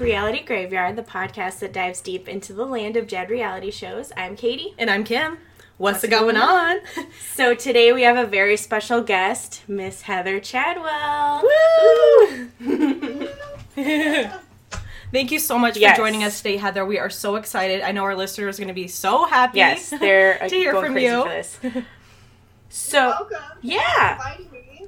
back 0.00 0.06
to 0.06 0.12
Reality 0.12 0.42
Graveyard, 0.44 0.96
the 0.96 1.02
podcast 1.02 1.58
that 1.58 1.72
dives 1.74 2.00
deep 2.00 2.26
into 2.28 2.52
the 2.54 2.64
land 2.64 2.96
of 2.96 3.06
dead 3.06 3.28
reality 3.28 3.70
shows. 3.70 4.12
I'm 4.16 4.34
Katie. 4.34 4.74
And 4.78 4.90
I'm 4.90 5.04
Kim. 5.04 5.38
What's, 5.76 6.06
going 6.06 6.36
on? 6.36 6.78
So 7.34 7.54
today 7.54 7.92
we 7.92 8.02
have 8.02 8.16
a 8.16 8.26
very 8.26 8.56
special 8.56 9.02
guest, 9.02 9.62
Miss 9.68 10.02
Heather 10.02 10.40
Chadwell. 10.40 11.42
Woo! 11.42 12.48
Thank 15.12 15.32
you 15.32 15.38
so 15.38 15.58
much 15.58 15.76
Yes. 15.76 15.96
for 15.96 16.02
joining 16.02 16.22
us 16.24 16.38
today, 16.38 16.56
Heather. 16.56 16.84
We 16.84 16.98
are 16.98 17.10
so 17.10 17.36
excited. 17.36 17.80
I 17.82 17.92
know 17.92 18.04
our 18.04 18.14
listeners 18.16 18.58
are 18.58 18.62
going 18.62 18.68
to 18.68 18.74
be 18.74 18.88
so 18.88 19.24
happy. 19.26 19.58
Yes, 19.58 19.90
they're 19.90 20.38
to 20.48 20.54
hear 20.54 20.70
uh, 20.70 20.72
going 20.72 20.84
from 20.86 20.92
crazy 20.94 21.06
you. 21.06 21.22
for 21.22 21.28
this. 21.28 21.58
So, 22.68 23.08
Welcome. 23.08 23.38
yeah. 23.62 24.36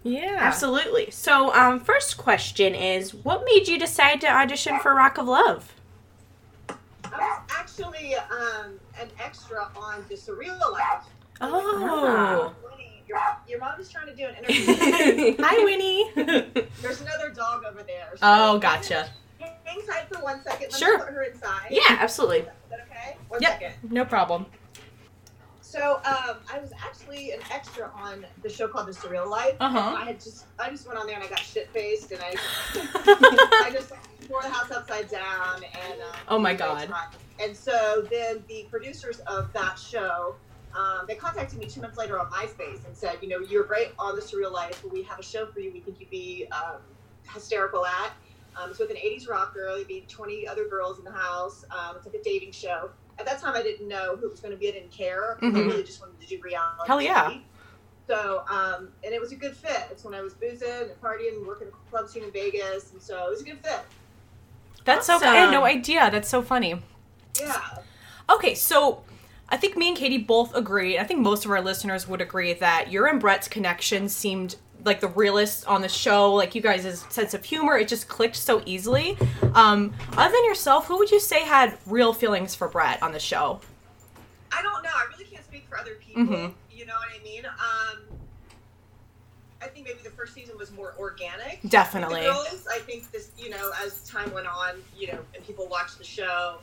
Inviting 0.05 0.21
me. 0.23 0.27
Yeah. 0.27 0.39
absolutely. 0.41 1.11
So, 1.11 1.53
um, 1.55 1.81
first 1.81 2.17
question 2.17 2.75
is, 2.75 3.15
what 3.15 3.45
made 3.45 3.69
you 3.69 3.79
decide 3.79 4.21
to 4.23 4.29
audition 4.29 4.79
for 4.81 4.95
Rock 4.95 5.19
of 5.19 5.27
Love? 5.27 5.75
I 6.69 6.75
was 7.19 7.41
actually 7.51 8.15
um, 8.15 8.79
an 9.01 9.09
extra 9.23 9.69
on 9.77 10.05
The 10.09 10.15
Surreal 10.15 10.59
Life. 10.73 11.05
Oh. 11.41 12.53
Winnie, 12.71 13.03
your, 13.07 13.19
your 13.49 13.59
mom 13.59 13.81
is 13.81 13.91
trying 13.91 14.07
to 14.07 14.15
do 14.15 14.25
an 14.25 14.35
interview. 14.45 15.37
Hi, 15.41 15.65
Winnie. 15.65 16.11
There's 16.81 17.01
another 17.01 17.31
dog 17.31 17.65
over 17.65 17.83
there. 17.83 18.09
so- 18.15 18.19
oh, 18.23 18.59
gotcha. 18.59 19.09
Hang 19.65 19.81
tight 19.87 20.07
for 20.13 20.23
one 20.23 20.43
second. 20.43 20.69
Let 20.71 20.75
Sure. 20.79 20.99
me 20.99 21.05
put 21.05 21.15
her 21.15 21.23
inside. 21.23 21.69
yeah, 21.71 21.97
absolutely. 22.01 22.39
Is 22.41 22.47
that 22.71 22.81
okay? 22.91 23.17
One 23.29 23.41
Yep. 23.43 23.53
second. 23.53 23.93
No 23.93 24.05
problem. 24.05 24.47
So 25.73 26.03
um, 26.05 26.37
I 26.53 26.59
was 26.61 26.71
actually 26.85 27.31
an 27.31 27.41
extra 27.51 27.91
on 27.95 28.27
the 28.43 28.51
show 28.51 28.69
called 28.69 28.89
The 28.89 28.93
Surreal 28.93 29.27
Life. 29.27 29.57
Uh-huh. 29.59 29.97
I 29.99 30.05
had 30.05 30.21
just 30.21 30.45
I 30.59 30.69
just 30.69 30.87
went 30.87 30.99
on 30.99 31.07
there 31.07 31.15
and 31.15 31.25
I 31.25 31.29
got 31.29 31.39
shit 31.39 31.71
faced 31.71 32.13
and 32.13 32.21
I 32.23 32.35
I 33.65 33.71
just 33.73 33.91
tore 34.29 34.43
the 34.43 34.51
house 34.51 34.71
upside 34.71 35.09
down 35.09 35.63
and 35.63 36.03
um, 36.03 36.17
Oh 36.29 36.39
my 36.39 36.51
it 36.51 36.61
was 36.61 36.83
a 36.83 36.87
God. 36.89 37.17
And 37.41 37.57
so 37.57 38.07
then 38.11 38.45
the 38.49 38.67
producers 38.71 39.21
of 39.21 39.51
that 39.55 39.79
show, 39.79 40.35
um, 40.77 41.07
they 41.09 41.15
contacted 41.15 41.59
me 41.59 41.65
two 41.65 41.81
months 41.81 41.97
later 41.97 42.21
on 42.21 42.27
MySpace 42.27 42.85
and 42.85 42.95
said, 42.95 43.17
you 43.23 43.31
know, 43.31 43.39
you're 43.39 43.65
great 43.65 43.93
on 43.99 44.15
the 44.15 44.21
Surreal 44.21 44.53
Life, 44.53 44.79
but 44.83 44.93
we 44.93 45.03
have 45.05 45.21
a 45.21 45.23
show 45.23 45.47
for 45.47 45.61
you. 45.61 45.73
We 45.73 45.81
think 45.81 45.99
you'd 46.01 46.11
be 46.11 46.49
um, 46.53 46.83
hysterical 47.33 47.87
at. 47.87 48.13
Um, 48.61 48.69
it's 48.69 48.79
with 48.79 48.91
an 48.91 48.97
80s 48.97 49.27
rocker. 49.27 49.73
There'd 49.75 49.89
be 49.89 50.05
20 50.07 50.47
other 50.47 50.69
girls 50.69 50.99
in 50.99 51.05
the 51.05 51.13
house. 51.13 51.65
Um, 51.71 51.97
it's 51.97 52.05
like 52.05 52.15
a 52.15 52.23
dating 52.23 52.53
show. 52.53 52.91
At 53.23 53.29
that 53.29 53.41
time, 53.41 53.55
I 53.55 53.63
didn't 53.63 53.87
know 53.87 54.17
who 54.17 54.27
it 54.27 54.31
was 54.33 54.41
going 54.41 54.53
to 54.53 54.59
be. 54.59 54.69
I 54.69 54.73
didn't 54.73 54.91
care. 54.91 55.39
I 55.41 55.45
Mhm. 55.45 55.67
really 55.69 55.85
just 55.85 56.01
wanted 56.01 56.21
to 56.21 56.27
do 56.27 56.43
reality. 56.43 56.87
Hell 56.89 57.01
yeah. 57.01 57.39
So, 58.09 58.43
um, 58.49 58.89
and 59.05 59.15
it 59.15 59.21
was 59.21 59.31
a 59.31 59.37
good 59.37 59.57
fit. 59.57 59.87
It's 59.93 60.03
when 60.05 60.13
I 60.13 60.21
was 60.23 60.35
boozing 60.35 60.69
and 60.69 60.91
partying 61.01 61.37
and 61.37 61.47
working 61.47 61.69
a 61.69 61.91
club 61.91 62.09
scene 62.09 62.25
in 62.25 62.33
Vegas. 62.33 62.91
And 62.91 63.01
so 63.01 63.27
it 63.27 63.31
was 63.31 63.43
a 63.43 63.45
good 63.45 63.59
fit. 63.65 63.79
That's 64.85 65.07
so 65.07 65.15
I 65.15 65.37
had 65.37 65.53
no 65.53 65.65
idea. 65.65 66.11
That's 66.11 66.29
so 66.29 66.43
funny. 66.43 66.83
Yeah. 67.41 67.61
Okay, 68.29 68.57
so 68.57 69.05
I 69.49 69.57
think 69.57 69.77
me 69.77 69.89
and 69.89 69.97
Katie 69.97 70.19
both 70.19 70.53
agree. 70.57 70.99
I 70.99 71.05
think 71.05 71.21
most 71.21 71.45
of 71.45 71.53
our 71.53 71.61
listeners 71.61 72.09
would 72.09 72.21
agree 72.21 72.53
that 72.55 72.91
your 72.91 73.07
and 73.07 73.21
Brett's 73.21 73.47
connection 73.47 74.09
seemed 74.09 74.57
like 74.85 75.01
the 75.01 75.09
realest 75.09 75.67
on 75.67 75.83
the 75.83 75.89
show. 75.89 76.33
Like 76.35 76.55
you 76.55 76.61
guys' 76.61 77.01
sense 77.11 77.35
of 77.35 77.45
humor, 77.45 77.77
it 77.77 77.89
just 77.89 78.09
clicked 78.09 78.37
so 78.37 78.63
easily. 78.67 79.17
Um, 79.55 79.93
other 80.17 80.33
than 80.33 80.45
yourself, 80.45 80.87
who 80.87 80.99
would 80.99 81.11
you 81.11 81.21
say 81.21 81.43
had 81.43 81.79
real 81.87 82.13
feelings 82.13 82.55
for 82.55 82.69
Brett 82.69 83.03
on 83.03 83.13
the 83.13 83.21
show? 83.21 83.61
I 84.51 84.63
don't 84.63 84.83
know. 84.83 84.91
I 84.95 85.07
really 85.13 85.25
can't 85.25 85.45
speak 85.45 85.67
for 85.69 85.79
other 85.79 85.95
people. 85.95 86.23
Mhm. 86.25 86.55
You 86.71 86.87
know 86.87 86.95
what 86.95 87.09
I 87.19 87.23
mean? 87.23 87.47
Um, 87.47 87.99
I 89.63 89.67
think 89.69 89.87
maybe 89.87 90.01
the 90.03 90.11
first 90.11 90.35
season 90.35 90.59
was 90.59 90.73
more 90.73 90.95
organic. 90.99 91.61
Definitely. 91.69 92.23
Girls, 92.23 92.67
I 92.71 92.81
think 92.81 93.11
this, 93.13 93.31
you 93.39 93.49
know, 93.51 93.71
as 93.85 94.03
time 94.09 94.33
went 94.33 94.49
on, 94.49 94.83
you 94.99 95.07
know, 95.07 95.19
and 95.35 95.47
people 95.47 95.69
watched 95.69 95.99
the 95.99 96.05
show, 96.05 96.59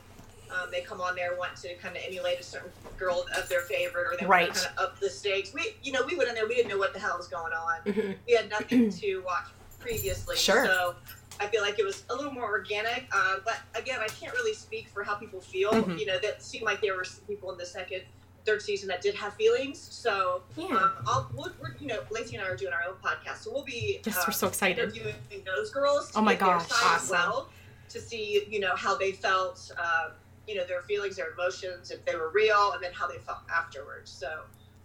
um, 0.52 0.70
they 0.70 0.80
come 0.82 1.00
on 1.00 1.14
there 1.14 1.36
want 1.36 1.56
to 1.56 1.74
kind 1.76 1.96
of 1.96 2.02
emulate 2.06 2.40
a 2.40 2.42
certain 2.42 2.70
girl 2.98 3.24
of 3.36 3.48
their 3.48 3.60
favorite, 3.62 4.06
or 4.06 4.16
they 4.18 4.26
Right. 4.26 4.48
want 4.48 4.54
to 4.56 4.64
kind 4.66 4.78
of 4.78 4.84
up 4.84 5.00
the 5.00 5.10
stakes. 5.10 5.52
We, 5.54 5.74
you 5.82 5.92
know, 5.92 6.02
we 6.04 6.16
went 6.16 6.28
in 6.28 6.34
there, 6.34 6.46
we 6.46 6.54
didn't 6.56 6.70
know 6.70 6.78
what 6.78 6.92
the 6.92 6.98
hell 7.00 7.16
was 7.16 7.28
going 7.28 7.52
on. 7.52 7.80
Mhm. 7.84 8.16
We 8.26 8.34
had 8.34 8.48
nothing 8.50 8.90
to 8.90 9.18
watch 9.22 9.46
previously, 9.78 10.36
Sure. 10.36 10.64
so. 10.66 10.96
I 11.42 11.46
feel 11.46 11.62
like 11.62 11.78
it 11.78 11.86
was 11.86 12.02
a 12.10 12.14
little 12.14 12.32
more 12.32 12.44
organic, 12.50 13.06
uh, 13.12 13.36
but 13.46 13.56
again, 13.74 13.98
I 14.00 14.08
can't 14.08 14.34
really 14.34 14.52
speak 14.52 14.90
for 14.90 15.02
how 15.02 15.14
people 15.14 15.40
feel. 15.40 15.72
Mhm. 15.72 15.98
You 15.98 16.04
know, 16.04 16.18
that 16.18 16.42
seemed 16.42 16.64
like 16.64 16.82
there 16.82 16.94
were 16.94 17.04
some 17.04 17.24
people 17.24 17.50
in 17.50 17.56
the 17.56 17.64
second, 17.64 18.02
third 18.44 18.60
season 18.60 18.88
that 18.88 19.00
did 19.00 19.14
have 19.14 19.34
feelings. 19.36 19.78
So, 19.80 20.42
Yeah. 20.56 20.66
um, 20.76 20.92
I'll, 21.06 21.30
we'll, 21.34 21.50
we're, 21.58 21.74
you 21.80 21.86
know, 21.86 22.02
Lacey 22.10 22.36
and 22.36 22.44
I 22.44 22.48
are 22.50 22.56
doing 22.56 22.74
our 22.74 22.82
own 22.86 22.96
podcast, 23.02 23.38
so 23.44 23.52
we'll 23.52 23.64
be 23.64 24.02
Yes, 24.04 24.18
uh, 24.18 24.24
we're 24.26 24.32
so 24.32 24.48
excited. 24.48 24.82
interviewing 24.94 25.14
those 25.46 25.70
girls. 25.70 26.10
To 26.12 26.18
Oh 26.18 26.20
my 26.20 26.34
gosh, 26.34 26.66
awesome. 26.70 27.08
well, 27.10 27.48
to 27.88 28.00
see 28.00 28.44
you 28.50 28.60
know 28.60 28.76
how 28.76 28.94
they 28.96 29.12
felt, 29.12 29.70
um, 29.78 30.12
you 30.50 30.56
know, 30.56 30.64
their 30.64 30.82
feelings, 30.82 31.16
their 31.16 31.30
emotions, 31.32 31.90
if 31.90 32.04
they 32.04 32.16
were 32.16 32.30
real, 32.30 32.72
and 32.72 32.82
then 32.82 32.92
how 32.92 33.06
they 33.06 33.18
felt 33.18 33.38
afterwards. 33.54 34.10
So 34.10 34.40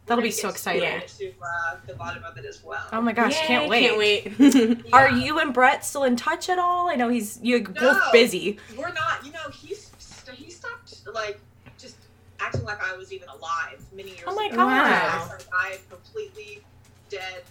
That'll 0.06 0.24
be 0.24 0.30
so 0.30 0.50
get 0.50 0.52
exciting. 0.52 1.02
To 1.18 1.34
uh, 1.42 1.78
the 1.88 1.96
bottom 1.96 2.24
of 2.24 2.38
it 2.38 2.46
as 2.46 2.64
well. 2.64 2.88
Oh 2.94 3.02
my 3.02 3.12
gosh, 3.12 3.34
Yay, 3.42 3.48
can't 3.48 3.70
wait. 3.70 4.38
Can't 4.38 4.54
wait. 4.54 4.86
Are 4.94 5.10
you 5.10 5.40
and 5.40 5.52
Brett 5.52 5.84
still 5.84 6.04
in 6.04 6.16
touch 6.16 6.48
at 6.48 6.60
all? 6.60 6.90
I 6.90 6.96
know 6.96 7.10
he's 7.10 7.40
you're 7.42 7.64
both 7.64 8.12
busy. 8.12 8.60
We're 8.78 8.94
not. 8.94 9.26
You 9.26 9.32
know, 9.32 9.50
he's 9.52 9.92
he 10.32 10.52
stopped 10.52 11.02
like 11.12 11.40
just 11.80 11.96
acting 12.40 12.64
like 12.64 12.84
I 12.84 12.96
was 12.96 13.12
even 13.12 13.30
alive 13.30 13.84
many 13.96 14.10
years 14.10 14.22
ago. 14.22 14.32
Oh 14.32 14.36
my 14.36 14.46
ago. 14.46 14.58
gosh. 14.58 15.22
It's 15.22 15.48
like 15.48 15.74
I'm 15.74 15.80
completely 15.90 16.64
dead. 17.10 17.42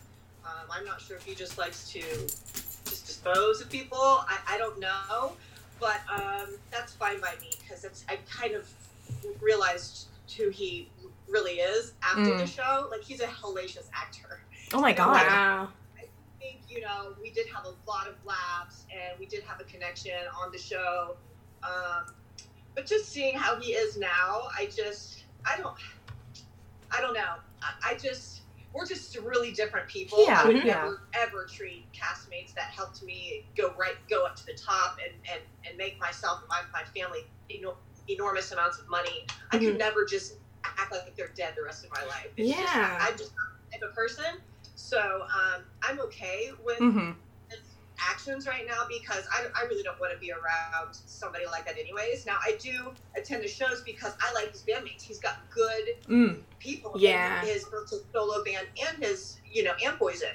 Um, 0.45 0.69
I'm 0.71 0.85
not 0.85 1.01
sure 1.01 1.17
if 1.17 1.25
he 1.25 1.35
just 1.35 1.59
likes 1.59 1.91
to 1.91 2.01
just 2.01 3.07
dispose 3.07 3.63
of 3.63 3.71
people. 3.71 3.99
I, 3.99 4.39
I 4.47 4.59
don't 4.59 4.79
know, 4.79 5.33
but 5.85 6.01
um, 6.11 6.55
that's 6.71 6.95
fine 6.95 7.21
by 7.21 7.35
me 7.43 7.51
because 7.61 8.05
I 8.09 8.17
kind 8.31 8.55
of 8.55 8.67
realized 9.43 10.07
who 10.37 10.49
he 10.49 10.89
really 11.29 11.57
is 11.61 11.93
after 12.03 12.23
Mm. 12.23 12.39
the 12.39 12.47
show. 12.47 12.89
Like 12.91 13.03
he's 13.03 13.21
a 13.21 13.27
hellacious 13.27 13.89
actor. 13.95 14.41
Oh 14.73 14.81
my 14.81 14.95
god. 14.95 15.27
Wow. 15.27 15.69
I 15.99 16.07
think 16.41 16.61
you 16.71 16.81
know 16.81 17.15
we 17.21 17.31
did 17.31 17.47
have 17.55 17.67
a 17.67 17.75
lot 17.91 18.09
of 18.09 18.15
laughs 18.25 18.85
and 18.91 19.19
we 19.21 19.27
did 19.27 19.43
have 19.45 19.61
a 19.61 19.65
connection 19.65 20.13
on 20.43 20.51
the 20.51 20.59
show. 20.59 21.17
Um, 21.63 22.07
but 22.75 22.87
just 22.87 23.11
seeing 23.13 23.37
how 23.37 23.61
he 23.61 23.73
is 23.73 23.99
now, 23.99 24.49
I 24.59 24.67
just 24.75 25.25
I 25.45 25.59
don't 25.59 25.77
I 26.91 27.01
don't 27.03 27.13
know. 27.15 27.35
I, 27.63 27.91
I 27.91 27.95
just 27.99 28.34
we're 28.75 28.87
just 28.87 29.17
really 29.19 29.53
different 29.53 29.89
people. 29.89 30.25
Yeah, 30.27 30.43
I 30.43 30.47
would 30.47 30.57
mhm. 30.57 30.67
never 30.67 30.99
ever 31.15 31.47
treat 31.51 31.89
castmates 31.95 32.53
that 32.55 32.67
helped 32.77 33.03
me 33.03 33.45
go 33.57 33.73
right 33.79 33.95
go 34.11 34.25
up 34.27 34.37
to 34.37 34.43
the 34.47 34.59
top 34.67 34.97
and 35.05 35.15
and, 35.33 35.43
and 35.69 35.79
make 35.79 35.99
myself 36.01 36.41
and 36.41 36.49
my, 36.49 36.81
my 36.81 36.85
family 37.01 37.21
eno- 37.51 37.79
enormous 38.09 38.51
amounts 38.53 38.79
of 38.79 38.85
money. 38.91 39.27
I 39.53 39.59
Mhm. 39.59 39.61
could 39.65 39.79
never 39.79 40.05
just 40.05 40.33
act 40.65 40.93
like 40.93 41.15
they're 41.17 41.33
dead 41.37 41.55
the 41.57 41.63
rest 41.65 41.85
of 41.85 41.91
my 41.93 42.05
life. 42.07 42.29
It's 42.37 42.49
just, 42.51 42.61
Yeah. 42.75 42.99
I'm 43.01 43.13
just 43.17 43.31
not 43.33 43.49
that 43.71 43.81
type 43.81 43.89
of 43.89 43.95
person. 43.95 44.25
So 44.75 44.99
um, 45.01 45.65
I'm 45.89 46.01
okay 46.01 46.51
with 46.65 46.79
hmm 46.79 46.99
his 46.99 47.15
actions 48.11 48.47
right 48.47 48.67
now 48.67 48.83
because 48.89 49.27
I, 49.33 49.47
I 49.61 49.65
really 49.67 49.83
don't 49.83 49.99
want 50.01 50.13
to 50.13 50.19
be 50.19 50.33
around 50.33 50.95
somebody 51.07 51.45
like 51.47 51.65
that 51.67 51.79
anyways. 51.79 52.27
Now 52.27 52.37
I 52.43 52.57
do 52.61 52.93
attend 53.17 53.43
the 53.43 53.49
shows 53.49 53.83
because 53.85 54.15
I 54.21 54.33
like 54.35 54.53
his 54.53 54.63
bandmates. 54.63 55.03
He's 55.03 55.19
got 55.19 55.39
good 55.51 55.85
Mm. 56.09 56.41
people 56.59 56.93
Yeah. 56.97 57.41
in 57.43 57.47
his 57.49 57.67
solo 58.13 58.45
band 58.45 58.67
and 58.87 59.03
his, 59.05 59.39
you 59.51 59.63
know, 59.63 59.73
and 59.85 59.97
Poison. 59.99 60.29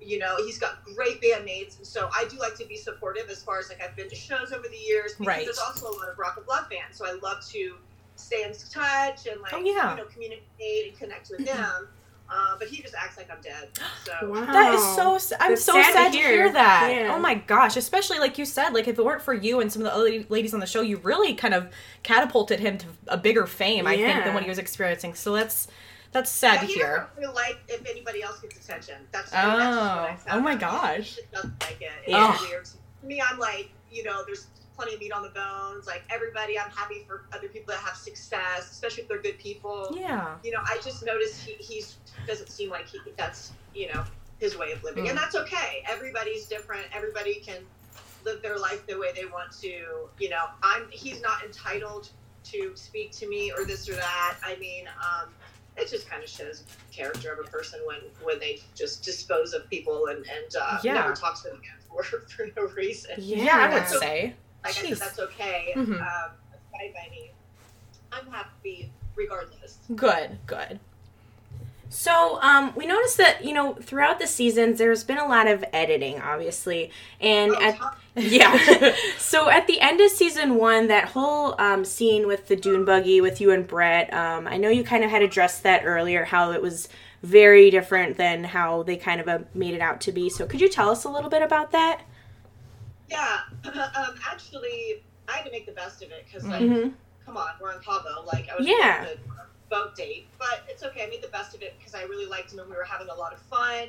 You 0.00 0.20
know, 0.20 0.36
he's 0.38 0.58
got 0.60 0.84
great 0.84 1.20
bandmates, 1.20 1.76
and 1.78 1.86
so 1.86 2.08
I 2.14 2.24
do 2.30 2.38
like 2.38 2.54
to 2.56 2.64
be 2.66 2.76
supportive 2.76 3.28
as 3.30 3.42
far 3.42 3.58
as 3.58 3.68
like 3.68 3.82
I've 3.82 3.96
been 3.96 4.08
to 4.08 4.14
shows 4.14 4.52
over 4.52 4.68
the 4.68 4.76
years 4.76 5.12
because 5.14 5.26
Right. 5.26 5.44
there's 5.44 5.58
also 5.58 5.88
a 5.90 5.94
lot 5.98 6.08
of 6.08 6.16
Rock 6.18 6.36
of 6.36 6.46
Love 6.46 6.66
fans, 6.70 6.96
so 6.96 7.04
I 7.04 7.18
love 7.20 7.44
to 7.50 7.74
stay 8.14 8.44
in 8.44 8.52
touch 8.52 9.26
and 9.26 9.40
like 9.40 9.52
Oh, 9.54 9.58
yeah. 9.58 9.90
you 9.90 9.96
know 9.96 10.04
communicate 10.04 10.88
and 10.90 10.98
connect 10.98 11.30
with 11.30 11.44
them. 11.44 11.88
Uh, 12.30 12.56
but 12.58 12.68
he 12.68 12.82
just 12.82 12.94
acts 12.94 13.16
like 13.16 13.30
I'm 13.30 13.40
dead. 13.40 13.68
So 14.04 14.12
Wow. 14.30 14.44
That 14.44 14.74
is 14.74 14.82
so. 14.94 15.36
I'm 15.40 15.50
That's 15.52 15.64
so 15.64 15.72
sad 15.72 15.92
sad, 15.94 16.12
to 16.12 16.18
to 16.18 16.24
hear. 16.24 16.32
hear, 16.32 16.52
that. 16.52 16.92
Yeah. 16.94 17.14
Oh 17.14 17.18
my 17.18 17.34
gosh! 17.36 17.76
Especially 17.76 18.18
like 18.18 18.36
you 18.36 18.44
said, 18.44 18.70
like 18.74 18.86
if 18.86 18.98
it 18.98 19.04
weren't 19.04 19.22
for 19.22 19.32
you 19.34 19.60
and 19.60 19.72
some 19.72 19.80
of 19.82 19.86
the 19.86 19.94
other 19.94 20.24
ladies 20.28 20.52
on 20.52 20.60
the 20.60 20.66
show, 20.66 20.82
you 20.82 20.98
really 20.98 21.32
kind 21.34 21.54
of 21.54 21.68
catapulted 22.02 22.60
him 22.60 22.76
to 22.78 22.86
a 23.06 23.16
bigger 23.16 23.46
fame, 23.46 23.86
I 23.86 23.96
think, 23.96 24.24
than 24.24 24.34
what 24.34 24.42
he 24.42 24.48
was 24.50 24.58
experiencing. 24.58 25.14
So 25.14 25.32
that's 25.32 25.68
that's 26.12 26.30
sad 26.30 26.54
Yeah, 26.56 26.60
to 26.60 26.66
he 26.66 26.72
hear. 26.74 27.06
really 27.18 27.34
like 27.34 27.58
if 27.68 27.86
anybody 27.88 28.22
else 28.22 28.40
gets 28.40 28.56
attention. 28.64 28.96
That's, 29.12 29.30
Oh. 29.30 29.34
that's 29.36 29.58
just 29.58 29.78
what 29.78 30.10
I 30.10 30.16
found 30.16 30.38
Oh 30.38 30.40
my 30.42 30.54
gosh. 30.54 30.96
He 31.16 31.20
just 31.22 31.32
doesn't 31.32 31.62
like 31.62 31.80
it. 31.80 31.90
It's 32.02 32.08
Yeah. 32.08 32.38
weird. 32.48 32.64
To 32.64 33.06
me, 33.06 33.20
I'm 33.22 33.38
like, 33.38 33.70
you 33.90 34.04
know, 34.04 34.22
there's 34.26 34.46
plenty 34.78 34.94
of 34.94 35.00
meat 35.00 35.12
on 35.12 35.22
the 35.22 35.28
bones. 35.30 35.86
Like 35.86 36.02
everybody, 36.08 36.58
I'm 36.58 36.70
happy 36.70 37.04
for 37.06 37.24
other 37.32 37.48
people 37.48 37.74
that 37.74 37.80
have 37.82 37.96
success, 37.96 38.70
especially 38.70 39.02
if 39.02 39.08
they're 39.08 39.20
good 39.20 39.38
people. 39.38 39.88
Yeah. 39.98 40.36
You 40.44 40.52
know, 40.52 40.60
I 40.64 40.78
just 40.82 41.04
noticed 41.04 41.44
he 41.44 41.52
he's 41.54 41.96
doesn't 42.26 42.48
seem 42.48 42.70
like 42.70 42.86
he 42.86 42.98
that's 43.16 43.52
you 43.74 43.92
know 43.92 44.04
his 44.38 44.56
way 44.56 44.70
of 44.72 44.82
living, 44.84 45.04
Mm. 45.04 45.10
and 45.10 45.18
that's 45.18 45.34
okay. 45.34 45.82
Everybody's 45.90 46.46
different. 46.46 46.84
Everybody 46.94 47.34
can 47.40 47.62
live 48.24 48.40
their 48.40 48.58
life 48.58 48.86
the 48.86 48.96
way 48.98 49.10
they 49.14 49.24
want 49.26 49.50
to. 49.60 50.08
You 50.18 50.28
know, 50.30 50.44
I'm 50.62 50.86
he's 50.90 51.20
not 51.20 51.42
entitled 51.44 52.08
to 52.44 52.72
speak 52.76 53.10
to 53.12 53.28
me 53.28 53.52
or 53.56 53.64
this 53.64 53.88
or 53.88 53.94
that. 53.96 54.36
I 54.44 54.54
mean, 54.56 54.84
um, 54.88 55.28
it 55.76 55.88
just 55.90 56.08
kind 56.08 56.22
of 56.22 56.28
shows 56.30 56.64
character 56.92 57.32
of 57.32 57.40
a 57.44 57.50
person 57.50 57.80
when 57.84 57.98
when 58.22 58.38
they 58.38 58.60
just 58.76 59.02
dispose 59.04 59.54
of 59.54 59.68
people 59.68 60.06
and 60.06 60.18
and 60.18 60.54
uh, 60.60 60.78
Yeah. 60.84 60.94
never 60.94 61.14
talk 61.14 61.34
to 61.42 61.48
them 61.48 61.58
again 61.58 61.78
for 61.88 62.02
for 62.04 62.46
no 62.56 62.68
reason. 62.76 63.12
Yeah, 63.18 63.56
I 63.56 63.68
would 63.74 63.82
Yeah. 63.82 63.98
say. 63.98 64.34
Like 64.64 64.76
I 64.76 64.80
Jeez. 64.82 64.88
said, 64.96 64.98
that's 64.98 65.18
okay. 65.18 65.72
Mhm. 65.76 66.00
Um, 66.00 66.30
fine 66.72 66.92
by 66.92 67.08
me. 67.10 67.30
I'm 68.12 68.26
happy 68.30 68.90
regardless. 69.16 69.78
Good, 69.94 70.38
good. 70.46 70.80
So, 71.90 72.38
um, 72.42 72.74
we 72.76 72.84
noticed 72.84 73.16
that 73.16 73.42
you 73.44 73.54
know 73.54 73.74
throughout 73.74 74.18
the 74.18 74.26
seasons 74.26 74.76
there's 74.78 75.04
been 75.04 75.16
a 75.18 75.26
lot 75.26 75.46
of 75.46 75.64
editing, 75.72 76.20
obviously, 76.20 76.90
and 77.20 77.52
Oh, 77.52 77.62
at 77.62 77.78
yeah. 78.22 78.94
so 79.18 79.48
at 79.48 79.66
the 79.66 79.80
end 79.80 80.00
of 80.00 80.10
season 80.10 80.56
one, 80.56 80.88
that 80.88 81.06
whole 81.06 81.58
um, 81.58 81.84
scene 81.86 82.26
with 82.26 82.48
the 82.48 82.56
dune 82.56 82.84
buggy 82.84 83.20
with 83.22 83.40
you 83.40 83.52
and 83.52 83.66
Brett, 83.66 84.12
um, 84.12 84.46
I 84.46 84.58
know 84.58 84.68
you 84.68 84.84
kind 84.84 85.02
of 85.02 85.10
had 85.10 85.22
addressed 85.22 85.62
that 85.62 85.82
earlier, 85.86 86.24
how 86.26 86.50
it 86.52 86.60
was 86.60 86.88
very 87.22 87.70
different 87.70 88.16
than 88.18 88.44
how 88.44 88.82
they 88.82 88.96
kind 88.96 89.20
of 89.20 89.28
uh, 89.28 89.38
made 89.54 89.72
it 89.74 89.80
out 89.80 90.00
to 90.02 90.12
be. 90.12 90.28
So 90.28 90.46
could 90.46 90.60
you 90.60 90.68
tell 90.68 90.90
us 90.90 91.04
a 91.04 91.08
little 91.08 91.30
bit 91.30 91.42
about 91.42 91.72
that? 91.72 92.02
Yeah. 93.10 93.40
um, 93.64 94.14
actually, 94.30 95.02
I 95.28 95.32
had 95.36 95.44
to 95.44 95.50
make 95.50 95.66
the 95.66 95.72
best 95.72 96.02
of 96.02 96.10
it 96.10 96.24
because, 96.26 96.46
like, 96.48 96.62
Mm-hmm. 96.62 96.90
come 97.24 97.36
on, 97.36 97.48
we're 97.60 97.72
on 97.72 97.80
Cabo. 97.82 98.24
Like, 98.26 98.48
I 98.50 98.56
was 98.56 98.66
Yeah. 98.66 99.06
boat 99.70 99.94
date, 99.94 100.26
but 100.38 100.64
it's 100.68 100.82
okay. 100.82 101.04
I 101.04 101.06
made 101.08 101.22
the 101.22 101.28
best 101.28 101.54
of 101.54 101.60
it 101.62 101.74
because 101.78 101.94
I 101.94 102.02
really 102.04 102.24
liked 102.26 102.52
him 102.52 102.58
and 102.60 102.70
we 102.70 102.76
were 102.76 102.84
having 102.84 103.08
a 103.08 103.14
lot 103.14 103.32
of 103.34 103.40
fun. 103.40 103.88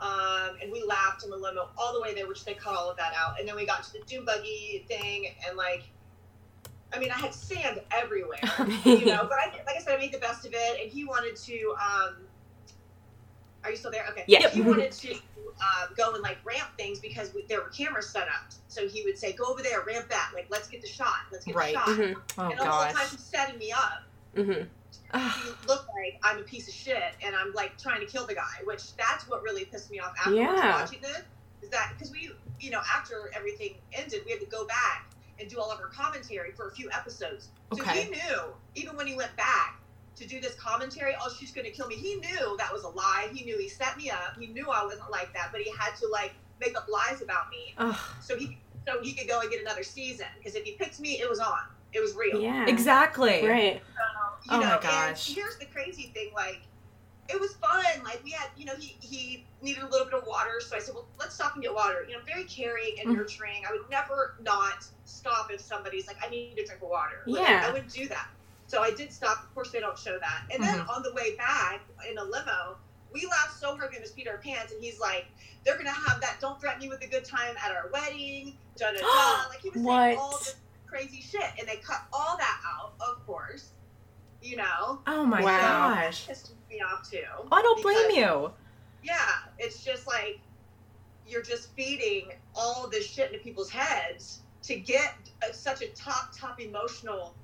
Um, 0.00 0.56
and 0.60 0.72
we 0.72 0.82
laughed 0.82 1.22
in 1.22 1.30
the 1.30 1.36
limo 1.36 1.68
all 1.78 1.92
the 1.92 2.00
way 2.00 2.12
there, 2.12 2.26
which 2.26 2.44
they 2.44 2.54
cut 2.54 2.74
all 2.74 2.90
of 2.90 2.96
that 2.96 3.12
out. 3.16 3.38
And 3.38 3.48
then 3.48 3.54
we 3.54 3.64
got 3.64 3.84
to 3.84 3.92
the 3.92 4.00
dune 4.04 4.24
buggy 4.24 4.84
thing, 4.88 5.26
and 5.46 5.56
like, 5.56 5.84
I 6.92 6.98
mean, 6.98 7.10
I 7.12 7.14
had 7.18 7.32
sand 7.32 7.80
everywhere, 7.92 8.40
you 8.84 9.06
know. 9.06 9.28
But 9.28 9.38
I, 9.38 9.52
like 9.64 9.76
I 9.76 9.80
said, 9.80 9.94
I 9.94 9.98
made 9.98 10.12
the 10.12 10.18
best 10.18 10.44
of 10.44 10.52
it. 10.54 10.80
And 10.82 10.90
he 10.90 11.04
wanted 11.04 11.36
to. 11.36 11.74
Um, 11.80 12.16
are 13.64 13.70
you 13.70 13.76
still 13.76 13.90
there? 13.90 14.06
Okay. 14.10 14.24
Yeah. 14.26 14.48
He 14.48 14.60
wanted 14.60 14.92
to 14.92 15.14
um, 15.14 15.94
go 15.96 16.14
and 16.14 16.22
like 16.22 16.38
ramp 16.44 16.68
things 16.76 16.98
because 16.98 17.32
we, 17.34 17.44
there 17.48 17.60
were 17.60 17.68
cameras 17.68 18.08
set 18.08 18.24
up. 18.28 18.50
So 18.68 18.88
he 18.88 19.02
would 19.04 19.18
say, 19.18 19.32
"Go 19.32 19.44
over 19.44 19.62
there, 19.62 19.82
ramp 19.86 20.08
that. 20.08 20.30
Like, 20.34 20.46
let's 20.50 20.68
get 20.68 20.80
the 20.82 20.88
shot. 20.88 21.14
Let's 21.30 21.44
get 21.44 21.54
Right. 21.54 21.74
the 21.74 21.78
shot." 21.80 21.88
Mm-hmm. 21.88 22.40
Oh 22.40 22.50
and 22.50 22.58
the 22.58 22.64
whole 22.64 22.84
time 22.92 23.06
he's 23.10 23.20
setting 23.20 23.58
me 23.58 23.70
up 23.72 24.02
Mm-hmm. 24.36 24.64
Ugh. 25.14 25.32
you 25.44 25.54
look 25.68 25.86
like 25.88 26.18
I'm 26.22 26.38
a 26.38 26.42
piece 26.42 26.68
of 26.68 26.74
shit 26.74 27.14
and 27.24 27.36
I'm 27.36 27.52
like 27.52 27.76
trying 27.78 28.00
to 28.00 28.06
kill 28.06 28.26
the 28.26 28.34
guy, 28.34 28.48
which 28.64 28.96
that's 28.96 29.28
what 29.28 29.42
really 29.42 29.66
pissed 29.66 29.90
me 29.90 29.98
off 30.00 30.14
afterwards 30.18 30.38
Yeah. 30.40 30.80
watching 30.80 31.00
this. 31.02 31.22
Is 31.62 31.68
that 31.68 31.92
because 31.94 32.10
we, 32.10 32.30
you 32.58 32.70
know, 32.70 32.80
after 32.92 33.30
everything 33.36 33.74
ended, 33.92 34.22
we 34.24 34.30
had 34.32 34.40
to 34.40 34.46
go 34.46 34.66
back 34.66 35.10
and 35.38 35.50
do 35.50 35.60
all 35.60 35.70
of 35.70 35.78
our 35.80 35.88
commentary 35.88 36.52
for 36.52 36.68
a 36.68 36.72
few 36.72 36.90
episodes. 36.92 37.48
So 37.74 37.82
Okay. 37.82 38.04
he 38.04 38.10
knew, 38.10 38.40
even 38.74 38.96
when 38.96 39.06
he 39.06 39.14
went 39.14 39.36
back 39.36 39.78
to 40.16 40.26
do 40.26 40.40
this 40.40 40.54
commentary, 40.54 41.14
oh, 41.20 41.32
she's 41.38 41.52
going 41.52 41.64
to 41.64 41.70
kill 41.72 41.86
me. 41.88 41.94
He 41.96 42.16
knew 42.16 42.56
that 42.58 42.72
was 42.72 42.84
a 42.84 42.88
lie. 42.88 43.28
He 43.32 43.44
knew 43.44 43.58
he 43.58 43.68
set 43.68 43.96
me 43.96 44.10
up. 44.10 44.36
He 44.38 44.46
knew 44.48 44.68
I 44.70 44.84
wasn't 44.84 45.10
like 45.10 45.32
that, 45.34 45.48
but 45.52 45.60
he 45.62 45.70
had 45.78 45.96
to 46.00 46.08
like 46.08 46.32
make 46.60 46.76
up 46.76 46.86
lies 46.88 47.22
about 47.22 47.50
me 47.50 47.74
Ugh. 47.78 47.96
so 48.20 48.36
he 48.36 48.58
so 48.86 49.00
he 49.02 49.14
could 49.14 49.28
go 49.28 49.40
and 49.40 49.50
get 49.50 49.60
another 49.60 49.82
season. 49.82 50.26
Because 50.38 50.54
if 50.54 50.64
he 50.64 50.72
picked 50.72 51.00
me, 51.00 51.20
it 51.20 51.28
was 51.28 51.38
on. 51.40 51.58
It 51.92 52.00
was 52.00 52.14
real. 52.14 52.40
Yeah. 52.40 52.66
Exactly. 52.68 53.46
Right. 53.46 53.74
you 53.74 53.80
Oh 54.50 54.60
know, 54.60 54.66
my 54.66 54.72
and 54.74 54.82
gosh. 54.82 55.34
here's 55.34 55.56
the 55.58 55.66
crazy 55.66 56.10
thing, 56.14 56.30
like 56.34 56.62
it 57.28 57.40
was 57.40 57.54
fun. 57.54 57.84
Like 58.04 58.20
we 58.24 58.30
had, 58.32 58.48
you 58.56 58.64
know, 58.66 58.74
he 58.78 58.96
he 59.00 59.46
needed 59.62 59.82
a 59.84 59.86
little 59.88 60.04
bit 60.06 60.14
of 60.14 60.26
water, 60.26 60.60
so 60.60 60.76
I 60.76 60.80
said, 60.80 60.94
well, 60.94 61.06
let's 61.18 61.34
stop 61.36 61.54
and 61.54 61.62
get 61.62 61.72
water. 61.72 62.04
You 62.08 62.16
know, 62.16 62.22
very 62.26 62.44
caring 62.44 62.96
and 63.00 63.10
Mhm. 63.10 63.16
nurturing. 63.18 63.62
I 63.66 63.72
would 63.72 63.88
never 63.90 64.34
not 64.42 64.84
stop 65.04 65.50
if 65.52 65.60
somebody's 65.60 66.06
like, 66.06 66.16
I 66.22 66.28
need 66.28 66.58
a 66.58 66.66
drink 66.66 66.82
of 66.82 66.88
water. 66.88 67.22
Like, 67.26 67.48
Yeah. 67.48 67.66
I 67.68 67.72
wouldn't 67.72 67.92
do 67.92 68.08
that. 68.08 68.28
So 68.72 68.80
I 68.80 68.90
did 68.90 69.12
stop. 69.12 69.44
Of 69.44 69.54
course, 69.54 69.70
they 69.70 69.80
don't 69.80 69.98
show 69.98 70.18
that. 70.18 70.44
And 70.50 70.64
then 70.64 70.78
mm-hmm. 70.78 70.88
on 70.88 71.02
the 71.02 71.12
way 71.12 71.36
back 71.36 71.82
in 72.10 72.16
a 72.16 72.24
limo, 72.24 72.78
we 73.12 73.26
laughed 73.26 73.60
so 73.60 73.76
hard 73.76 73.90
we 73.90 73.96
almost 73.98 74.16
peed 74.16 74.26
our 74.30 74.38
pants. 74.38 74.72
And 74.72 74.82
he's 74.82 74.98
like, 74.98 75.26
they're 75.62 75.76
gonna 75.76 75.90
have 75.90 76.22
that. 76.22 76.38
Don't 76.40 76.58
threaten 76.58 76.80
me 76.80 76.88
with 76.88 77.04
a 77.04 77.06
good 77.06 77.22
time 77.26 77.54
at 77.62 77.70
our 77.70 77.90
wedding. 77.92 78.56
Da 78.78 78.92
da 78.92 79.00
da. 79.00 79.48
Like 79.50 79.60
he 79.60 79.68
was 79.68 79.82
saying 79.82 80.18
all 80.18 80.30
What? 80.30 80.40
this 80.40 80.54
crazy 80.86 81.20
shit, 81.20 81.44
and 81.58 81.68
they 81.68 81.76
cut 81.76 82.00
all 82.14 82.38
that 82.38 82.60
out, 82.66 82.94
of 83.06 83.26
course. 83.26 83.72
You 84.40 84.56
know, 84.56 85.00
Oh 85.06 85.26
my 85.26 85.42
Wow. 85.42 85.94
gosh. 85.94 86.26
pissed 86.26 86.54
me 86.70 86.80
off 86.80 87.10
too. 87.10 87.20
Oh, 87.36 87.48
I 87.52 87.60
don't 87.60 87.82
blame 87.82 88.10
you. 88.12 88.52
Yeah, 89.04 89.18
it's 89.58 89.84
just 89.84 90.06
like 90.06 90.40
you're 91.28 91.42
just 91.42 91.74
feeding 91.74 92.30
all 92.54 92.88
this 92.88 93.04
shit 93.04 93.32
into 93.32 93.44
people's 93.44 93.68
heads 93.70 94.40
to 94.62 94.76
get 94.80 95.14
a, 95.46 95.52
such 95.52 95.82
a 95.82 95.88
top, 95.88 96.34
top 96.34 96.58
emotional 96.58 97.34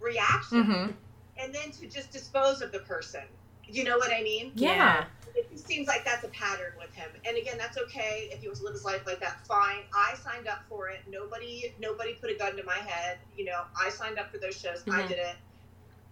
reaction, 0.00 0.64
Mm-hmm. 0.64 0.90
and 1.38 1.54
then 1.54 1.70
to 1.72 1.86
just 1.86 2.10
dispose 2.12 2.62
of 2.62 2.72
the 2.72 2.80
person. 2.80 3.22
You 3.68 3.84
know 3.84 3.96
what 3.98 4.12
I 4.12 4.22
mean? 4.22 4.52
Yeah. 4.54 5.04
It 5.34 5.58
seems 5.58 5.86
like 5.88 6.04
that's 6.04 6.24
a 6.24 6.28
pattern 6.28 6.72
with 6.78 6.94
him. 6.94 7.10
And 7.26 7.36
again, 7.36 7.58
that's 7.58 7.76
okay 7.76 8.28
if 8.32 8.40
he 8.40 8.46
wants 8.46 8.60
to 8.60 8.64
live 8.66 8.74
his 8.74 8.84
life 8.84 9.02
like 9.06 9.20
that. 9.20 9.44
Fine. 9.46 9.82
I 9.94 10.14
signed 10.16 10.46
up 10.48 10.60
for 10.68 10.88
it. 10.88 11.00
Nobody, 11.10 11.74
nobody 11.80 12.14
put 12.14 12.30
a 12.30 12.34
gun 12.36 12.56
to 12.56 12.62
my 12.62 12.76
head. 12.76 13.18
You 13.36 13.46
know, 13.46 13.62
I 13.78 13.90
signed 13.90 14.18
up 14.18 14.30
for 14.30 14.38
those 14.38 14.56
shows. 14.56 14.82
I 14.86 15.02
Mhm. 15.02 15.08
did 15.08 15.18
it, 15.18 15.36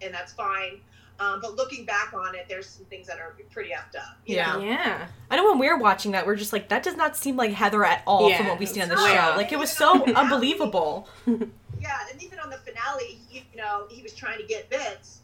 and 0.01 0.13
that's 0.13 0.33
fine. 0.33 0.81
Um, 1.17 1.39
but 1.41 1.55
looking 1.55 1.85
back 1.85 2.13
on 2.13 2.35
it, 2.35 2.45
there's 2.49 2.67
some 2.67 2.85
things 2.87 3.07
that 3.07 3.19
are 3.19 3.35
pretty 3.51 3.69
effed 3.71 3.97
up. 3.97 4.17
Yeah. 4.25 4.53
know? 4.53 4.59
Yeah. 4.59 5.07
I 5.31 5.37
know 5.37 5.45
when 5.49 5.57
we 5.59 5.69
were 5.69 5.77
watching 5.77 6.11
that, 6.11 6.27
we're 6.27 6.35
just 6.35 6.51
like, 6.51 6.67
that 6.69 6.83
does 6.83 6.97
not 6.97 7.15
seem 7.15 7.37
like 7.37 7.51
Heather 7.51 7.85
at 7.85 8.03
all 8.05 8.29
Yeah, 8.29 8.37
from 8.39 8.47
what 8.47 8.59
we 8.59 8.65
see 8.65 8.81
on 8.81 8.89
the 8.89 8.97
show. 8.97 9.33
Like 9.37 9.53
it 9.53 9.57
was 9.57 9.71
so 9.71 10.03
unbelievable. 10.13 11.07
Yeah, 11.95 12.11
and 12.11 12.23
even 12.23 12.39
on 12.39 12.49
the 12.49 12.57
finale, 12.57 13.19
you 13.29 13.41
know, 13.55 13.87
he 13.89 14.03
was 14.03 14.13
trying 14.13 14.39
to 14.39 14.45
get 14.45 14.69
Vince 14.69 15.21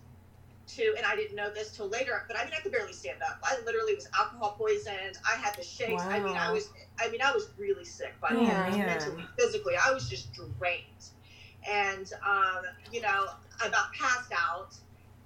to, 0.68 0.94
and 0.97 1.06
I 1.06 1.15
didn't 1.15 1.35
know 1.35 1.50
this 1.53 1.75
till 1.75 1.88
later, 1.88 2.23
but 2.27 2.38
I 2.38 2.45
mean, 2.45 2.53
I 2.57 2.62
could 2.62 2.71
barely 2.71 2.94
stand 2.94 3.21
up. 3.21 3.39
I 3.44 3.57
literally 3.65 3.95
was 3.95 4.07
alcohol 4.18 4.56
poisoned. 4.57 5.18
I 5.27 5.35
had 5.38 5.56
the 5.57 5.63
shakes. 5.63 6.07
I 6.09 6.19
mean, 6.19 6.38
I 6.38 6.51
was, 6.51 6.69
I 7.00 7.09
mean, 7.09 7.21
I 7.21 7.31
was 7.33 7.50
really 7.57 7.85
sick 7.85 8.13
by 8.21 8.33
the 8.33 8.39
Oh, 8.39 8.45
end, 8.50 8.77
man. 8.77 8.85
mentally, 8.85 9.23
physically. 9.38 9.73
I 9.75 9.91
was 9.94 10.09
just 10.09 10.33
drained, 10.33 11.09
and 11.69 12.12
um, 12.25 12.63
you 12.91 13.01
know, 13.01 13.27
I 13.62 13.68
about 13.68 13.94
passed 13.94 14.31
out. 14.38 14.75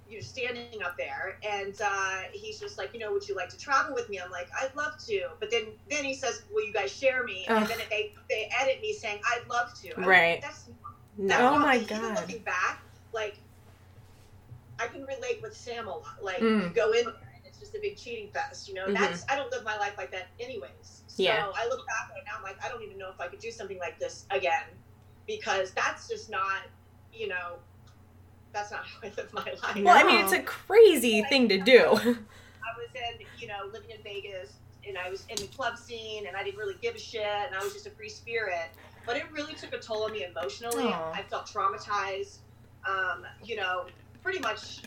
You 0.08 0.18
know, 0.18 0.22
standing 0.22 0.82
up 0.84 0.96
there, 0.96 1.22
and 1.32 1.74
uh, 1.84 2.22
he's 2.32 2.60
just 2.60 2.78
like, 2.78 2.94
you 2.94 3.00
know, 3.00 3.12
would 3.12 3.28
you 3.28 3.34
like 3.34 3.48
to 3.48 3.58
travel 3.58 3.94
with 3.94 4.08
me? 4.08 4.18
I'm 4.20 4.30
like, 4.30 4.48
I'd 4.60 4.74
love 4.76 4.94
to, 5.06 5.28
but 5.40 5.50
then 5.50 5.64
then 5.90 6.04
he 6.04 6.14
says, 6.14 6.42
will 6.52 6.64
you 6.64 6.72
guys 6.72 6.92
share 6.92 7.24
me? 7.24 7.46
Ugh. 7.48 7.56
And 7.60 7.68
then 7.68 7.78
they 7.90 8.14
they 8.28 8.48
edit 8.56 8.80
me 8.82 8.92
saying, 8.92 9.20
I'd 9.24 9.48
love 9.48 9.74
to. 9.82 9.96
I'm 9.96 10.02
like, 10.02 10.06
Right. 10.08 10.40
That's 10.40 10.68
that's 11.18 11.40
No. 11.40 11.54
Oh 11.54 11.58
my. 11.58 11.76
Even 11.76 12.00
God. 12.00 12.16
looking 12.20 12.42
back, 12.42 12.82
like 13.12 13.36
I 14.78 14.86
can 14.88 15.02
relate 15.04 15.40
with 15.42 15.56
Sam 15.56 15.86
a 15.86 15.90
lot. 15.90 16.22
Like 16.22 16.38
Mm. 16.40 16.64
you 16.64 16.68
go 16.70 16.92
in 16.92 17.04
there 17.04 17.14
and 17.34 17.44
it's 17.46 17.58
just 17.58 17.74
a 17.74 17.78
big 17.80 17.96
cheating 17.96 18.28
fest. 18.30 18.68
You 18.68 18.74
know, 18.74 18.86
Mhm. 18.86 18.94
that's 18.94 19.24
I 19.28 19.36
don't 19.36 19.50
live 19.50 19.64
my 19.64 19.76
life 19.78 19.94
like 19.96 20.10
that 20.12 20.28
anyways. 20.38 21.02
So 21.06 21.22
Yeah. 21.22 21.50
I 21.54 21.66
look 21.68 21.86
back 21.86 22.10
right 22.14 22.22
now, 22.26 22.32
I'm 22.36 22.42
like, 22.42 22.62
I 22.64 22.68
don't 22.68 22.82
even 22.82 22.98
know 22.98 23.10
if 23.10 23.18
I 23.20 23.28
could 23.28 23.38
do 23.40 23.50
something 23.50 23.78
like 23.78 23.98
this 23.98 24.26
again 24.30 24.64
because 25.26 25.72
that's 25.72 26.08
just 26.08 26.28
not, 26.28 26.62
you 27.12 27.28
know, 27.28 27.58
that's 28.52 28.70
not 28.70 28.84
how 28.86 28.98
I 29.08 29.12
live 29.16 29.32
my 29.32 29.42
life. 29.62 29.76
Well, 29.82 29.96
I 29.96 30.02
mean, 30.02 30.22
it's 30.22 30.32
a 30.34 30.42
crazy 30.42 31.22
thing 31.24 31.48
to 31.48 31.58
do. 31.58 31.80
I 31.94 32.78
was 32.78 32.90
in, 32.94 33.26
you 33.38 33.46
know, 33.48 33.64
living 33.72 33.90
in 33.90 34.02
Vegas 34.02 34.52
and 34.86 34.98
I 34.98 35.08
was 35.08 35.24
in 35.30 35.36
the 35.36 35.46
club 35.48 35.78
scene 35.78 36.26
and 36.26 36.36
I 36.36 36.44
didn't 36.44 36.58
really 36.58 36.76
give 36.82 36.94
a 36.94 36.98
shit 36.98 37.22
and 37.24 37.54
I 37.54 37.62
was 37.64 37.72
just 37.72 37.86
a 37.86 37.90
free 37.90 38.10
spirit. 38.10 38.70
But 39.06 39.16
it 39.16 39.30
really 39.32 39.54
took 39.54 39.72
a 39.72 39.78
toll 39.78 40.02
on 40.04 40.12
me 40.12 40.24
emotionally. 40.24 40.84
Aw. 40.84 41.12
I 41.14 41.22
felt 41.22 41.46
traumatized, 41.46 42.38
um, 42.86 43.24
you 43.44 43.56
know, 43.56 43.86
pretty 44.22 44.40
much 44.40 44.80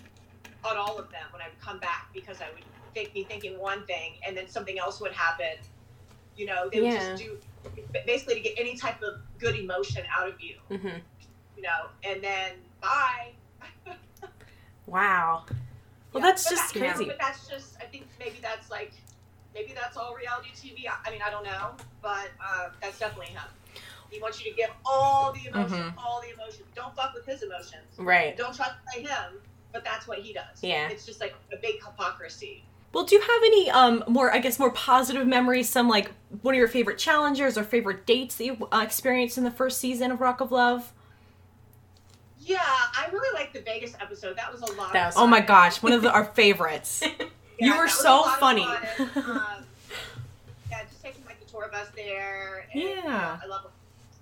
on 0.65 0.75
all 0.75 0.97
of 0.97 1.09
them 1.09 1.21
when 1.31 1.41
I 1.41 1.47
would 1.47 1.59
come 1.61 1.79
back 1.79 2.09
because 2.13 2.41
I 2.41 2.49
would 2.53 2.63
think, 2.93 3.13
be 3.13 3.23
thinking 3.23 3.57
one 3.57 3.85
thing 3.85 4.15
and 4.27 4.35
then 4.35 4.47
something 4.49 4.77
else 4.77 4.99
would 4.99 5.13
happen. 5.13 5.57
You 6.35 6.47
know, 6.47 6.69
they 6.69 6.81
would 6.81 6.91
Yeah. 6.91 7.15
just 7.15 7.23
do 7.23 7.39
basically 8.05 8.35
to 8.35 8.41
get 8.41 8.53
any 8.57 8.75
type 8.75 9.01
of 9.01 9.21
good 9.39 9.55
emotion 9.55 10.05
out 10.17 10.27
of 10.27 10.39
you, 10.41 10.57
hmm 10.69 10.87
you 11.55 11.63
know, 11.63 11.87
and 12.03 12.21
then 12.23 12.53
bye. 12.81 13.31
Wow. 14.85 15.45
Well, 16.13 16.21
Yeah, 16.23 16.29
that's 16.29 16.49
just 16.49 16.73
that- 16.73 16.79
you 16.79 16.87
know, 16.87 16.93
crazy. 16.93 17.05
but 17.05 17.17
that's 17.19 17.47
just, 17.47 17.75
I 17.79 17.85
think 17.85 18.07
maybe 18.17 18.39
that's 18.41 18.71
like, 18.71 18.91
maybe 19.53 19.73
that's 19.73 19.97
all 19.97 20.15
reality 20.15 20.49
TV. 20.55 20.87
I, 20.89 21.07
I 21.07 21.11
mean, 21.11 21.21
I 21.21 21.29
don't 21.29 21.43
know, 21.43 21.75
but 22.01 22.29
uh, 22.43 22.69
that's 22.81 22.97
definitely 22.97 23.27
him. 23.33 23.41
He 24.09 24.19
wants 24.21 24.43
you 24.43 24.51
to 24.51 24.57
give 24.57 24.69
all 24.85 25.31
the 25.33 25.47
emotion, 25.49 25.77
Mm-hmm. 25.77 25.99
all 25.99 26.21
the 26.21 26.33
emotion. 26.33 26.63
Don't 26.75 26.95
fuck 26.95 27.13
with 27.13 27.25
his 27.25 27.43
emotions. 27.43 27.83
Right. 27.97 28.35
Don't 28.35 28.55
try 28.55 28.67
to 28.67 28.75
play 28.91 29.03
him, 29.03 29.33
but 29.71 29.83
that's 29.83 30.07
what 30.07 30.19
he 30.19 30.33
does. 30.33 30.61
Yeah. 30.61 30.89
It's 30.89 31.05
just 31.05 31.19
like 31.19 31.35
a 31.53 31.57
big 31.57 31.75
hypocrisy. 31.83 32.63
Well, 32.91 33.03
do 33.03 33.15
you 33.15 33.21
have 33.21 33.43
any 33.43 33.69
um 33.69 34.03
more 34.07 34.33
I 34.33 34.39
guess 34.39 34.57
more 34.57 34.71
positive 34.71 35.27
memories? 35.27 35.69
Some 35.69 35.87
like 35.87 36.11
one 36.41 36.55
of 36.55 36.57
your 36.57 36.67
favorite 36.67 36.97
challengers 36.97 37.55
or 37.57 37.63
favorite 37.63 38.07
dates 38.07 38.35
that 38.37 38.45
you 38.45 38.67
uh, 38.71 38.81
experienced 38.83 39.37
in 39.37 39.43
the 39.43 39.51
first 39.51 39.79
season 39.79 40.11
of 40.11 40.19
Rock 40.21 40.41
of 40.41 40.51
Love? 40.51 40.91
Yeah, 42.39 42.57
I 42.63 43.07
really 43.11 43.31
liked 43.39 43.53
the 43.53 43.61
Vegas 43.61 43.93
episode. 44.01 44.35
That 44.37 44.51
was 44.51 44.61
a 44.61 44.73
lot 44.73 44.91
was 44.93 45.13
Oh 45.15 45.27
my 45.27 45.39
gosh, 45.41 45.83
one 45.83 45.91
of 45.93 46.01
the, 46.01 46.11
our 46.11 46.25
favorites. 46.33 47.03
you 47.59 47.71
were 47.71 47.77
that 47.77 47.81
was 47.83 47.93
a 47.93 47.95
so 47.95 48.23
funny. 48.39 48.63
Um, 49.15 49.65
yeah, 50.71 50.83
just 50.89 51.03
taking 51.03 51.23
like 51.25 51.39
the 51.39 51.45
tour 51.51 51.69
bus 51.71 51.89
there. 51.95 52.65
And, 52.73 52.81
Yeah. 52.81 53.37
I 53.43 53.45
love 53.45 53.65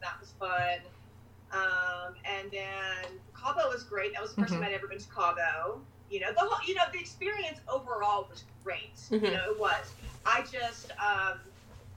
that 0.02 0.20
was 0.20 0.34
fun. 0.40 0.80
Um, 1.52 2.16
and 2.26 2.52
then 2.52 3.20
Cabo 3.40 3.70
was 3.70 3.84
great. 3.84 4.14
That 4.14 4.22
was 4.22 4.32
the 4.36 4.42
1st 4.42 4.54
Mhm. 4.54 4.60
time 4.60 4.64
I'd 4.70 4.74
ever 4.74 4.88
been 4.88 5.00
to 5.00 5.08
Cabo. 5.10 5.82
You 6.10 6.20
know, 6.22 6.32
the 6.34 6.40
whole, 6.40 6.60
you 6.68 6.76
know, 6.76 6.84
the 6.92 7.00
experience 7.00 7.60
overall 7.68 8.28
was 8.30 8.44
great. 8.64 8.96
Mhm. 9.10 9.24
You 9.24 9.32
know, 9.32 9.52
it 9.52 9.60
was. 9.60 9.94
I 10.26 10.42
just, 10.44 10.92
um, 11.00 11.40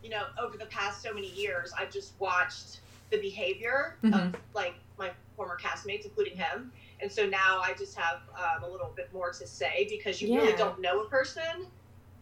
you 0.03 0.11
know, 0.11 0.27
over 0.39 0.57
the 0.57 0.67
past 0.67 1.03
so 1.03 1.13
many 1.13 1.29
years, 1.29 1.73
I've 1.79 1.91
just 1.91 2.19
watched 2.21 2.81
the 3.11 3.19
behavior 3.19 3.99
Mhm. 4.03 4.35
of 4.35 4.41
like 4.55 4.75
my 4.97 5.13
former 5.37 5.57
castmates, 5.61 6.05
including 6.05 6.37
him. 6.37 6.73
And 7.01 7.11
so 7.11 7.27
now 7.27 7.61
I 7.61 7.75
just 7.75 7.97
have 7.97 8.21
um, 8.37 8.63
a 8.63 8.69
little 8.69 8.93
bit 8.95 9.13
more 9.13 9.31
to 9.33 9.47
say 9.47 9.87
because 9.91 10.23
you 10.23 10.35
really 10.37 10.53
don't 10.57 10.81
know 10.81 11.01
a 11.01 11.09
person 11.09 11.67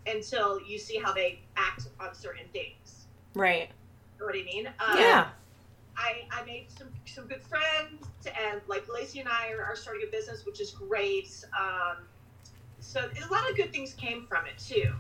until 0.06 0.60
you 0.62 0.78
see 0.78 0.96
how 0.96 1.12
they 1.12 1.42
act 1.56 1.88
on 2.00 2.14
certain 2.14 2.48
things. 2.52 3.06
Right. 3.34 3.70
You 4.14 4.20
know 4.20 4.26
what 4.26 4.36
I 4.36 4.44
mean? 4.44 4.66
Um, 4.66 4.96
Yeah. 4.96 5.30
I, 5.98 6.22
I 6.30 6.44
made 6.44 6.66
some 6.70 6.88
some 7.04 7.26
good 7.26 7.42
friends, 7.42 8.06
and 8.26 8.60
like 8.68 8.86
Lacey 8.92 9.18
and 9.20 9.28
I 9.28 9.50
are, 9.52 9.64
are 9.64 9.76
starting 9.76 10.04
a 10.06 10.10
business, 10.10 10.46
which 10.46 10.60
is 10.60 10.70
great. 10.70 11.44
Um, 11.58 12.04
so 12.78 13.00
a 13.00 13.32
lot 13.32 13.50
of 13.50 13.56
good 13.56 13.72
things 13.72 13.94
came 13.94 14.26
from 14.26 14.46
it 14.46 14.56
too. 14.58 14.92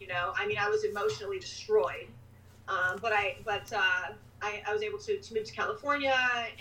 You 0.00 0.06
know, 0.06 0.32
I 0.36 0.46
mean, 0.46 0.56
I 0.58 0.68
was 0.68 0.84
emotionally 0.84 1.38
destroyed, 1.38 2.08
um, 2.68 2.98
but 3.02 3.12
I 3.12 3.36
but 3.44 3.70
uh, 3.72 4.12
I, 4.40 4.62
I 4.66 4.72
was 4.72 4.82
able 4.82 4.98
to, 5.00 5.18
to 5.18 5.34
move 5.34 5.44
to 5.44 5.52
California 5.52 6.14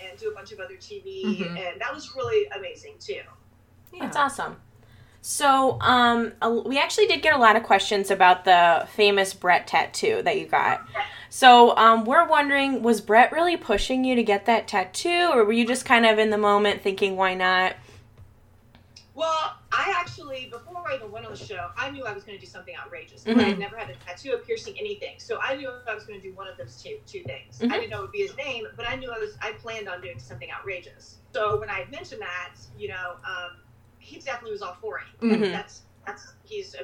and 0.10 0.20
do 0.20 0.30
a 0.30 0.34
bunch 0.34 0.52
of 0.52 0.60
other 0.60 0.76
TV, 0.76 1.24
Mhm. 1.40 1.58
and 1.72 1.80
that 1.82 1.94
was 1.94 2.14
really 2.16 2.48
amazing 2.50 2.96
too. 3.00 3.22
Yeah. 3.94 4.02
That's 4.02 4.18
awesome. 4.18 4.60
So, 5.30 5.78
um, 5.82 6.32
we 6.66 6.78
actually 6.80 7.08
did 7.08 7.22
get 7.22 7.36
a 7.36 7.38
lot 7.38 7.58
of 7.58 7.64
questions 7.64 8.10
about 8.10 8.46
the 8.46 8.88
famous 8.94 9.34
Brett 9.34 9.68
tattoo 9.68 10.22
that 10.24 10.40
you 10.40 10.46
got. 10.46 10.88
So, 11.30 11.76
um, 11.76 12.06
we're 12.06 12.26
wondering, 12.26 12.82
was 12.82 13.02
Brett 13.02 13.34
really 13.34 13.58
pushing 13.58 14.06
you 14.06 14.16
to 14.16 14.24
get 14.24 14.46
that 14.46 14.70
tattoo, 14.70 15.32
or 15.34 15.44
were 15.44 15.52
you 15.52 15.68
just 15.68 15.84
kind 15.84 16.06
of 16.06 16.18
in 16.18 16.30
the 16.30 16.38
moment 16.38 16.82
thinking, 16.82 17.18
why 17.18 17.34
not? 17.34 17.76
Well, 19.16 19.58
I 19.70 19.94
actually, 19.98 20.48
before 20.50 20.90
I 20.90 20.96
even 20.96 21.12
went 21.12 21.26
on 21.26 21.34
the 21.34 21.38
show, 21.38 21.72
I 21.76 21.92
knew 21.92 22.06
I 22.06 22.14
was 22.14 22.24
going 22.24 22.38
to 22.38 22.42
do 22.46 22.50
something 22.50 22.76
outrageous. 22.78 23.26
Mhm. 23.26 23.38
I 23.38 23.44
had 23.50 23.60
never 23.60 23.76
had 23.76 23.90
a 23.90 23.96
tattoo, 23.96 24.32
a 24.32 24.38
piercing, 24.38 24.80
anything. 24.80 25.16
So 25.18 25.42
I 25.42 25.58
knew 25.58 25.70
I 25.88 25.94
was 25.94 26.06
going 26.06 26.22
to 26.22 26.26
do 26.26 26.34
one 26.36 26.48
of 26.48 26.56
those 26.56 26.82
two 26.82 27.00
two 27.06 27.24
things. 27.24 27.60
Mhm. 27.60 27.74
I 27.74 27.80
didn't 27.80 27.90
know 27.90 27.98
it 28.00 28.02
would 28.04 28.12
be 28.14 28.22
his 28.26 28.38
name, 28.38 28.66
but 28.78 28.88
I 28.88 28.96
knew 28.96 29.12
I 29.12 29.18
was. 29.20 29.36
I 29.42 29.52
planned 29.54 29.90
on 29.90 30.00
doing 30.00 30.20
something 30.20 30.50
outrageous. 30.50 31.18
So 31.34 31.60
when 31.60 31.70
I 31.70 31.86
mentioned 31.92 32.22
that, 32.22 32.54
you 32.78 32.88
know, 32.88 33.16
um, 33.26 33.58
he 34.08 34.20
definitely 34.20 34.52
was 34.52 34.62
all 34.62 34.78
for 34.82 35.00
it. 35.00 35.06
Mhm. 35.26 35.52
That's 35.52 35.82
that's 36.06 36.34
he's 36.44 36.74
uh 36.76 36.84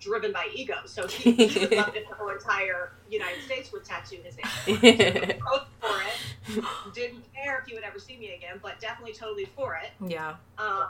driven 0.00 0.32
by 0.32 0.48
ego. 0.54 0.74
So 0.86 1.06
he, 1.06 1.32
he 1.32 1.58
would 1.60 1.72
love 1.72 1.94
if 1.94 2.08
the 2.08 2.14
whole 2.16 2.30
entire 2.30 2.92
United 3.08 3.42
States 3.42 3.70
would 3.72 3.84
tattoo 3.84 4.16
his 4.24 4.36
name. 4.36 5.38
Both 5.46 5.66
for 5.80 6.00
it. 6.02 6.64
Didn't 6.94 7.22
care 7.34 7.60
if 7.60 7.66
he 7.68 7.74
would 7.74 7.84
ever 7.84 7.98
see 8.00 8.16
me 8.16 8.34
again, 8.34 8.58
but 8.60 8.80
definitely 8.80 9.14
totally 9.14 9.44
for 9.44 9.76
it. 9.76 9.90
Yeah. 10.10 10.34
Um, 10.58 10.88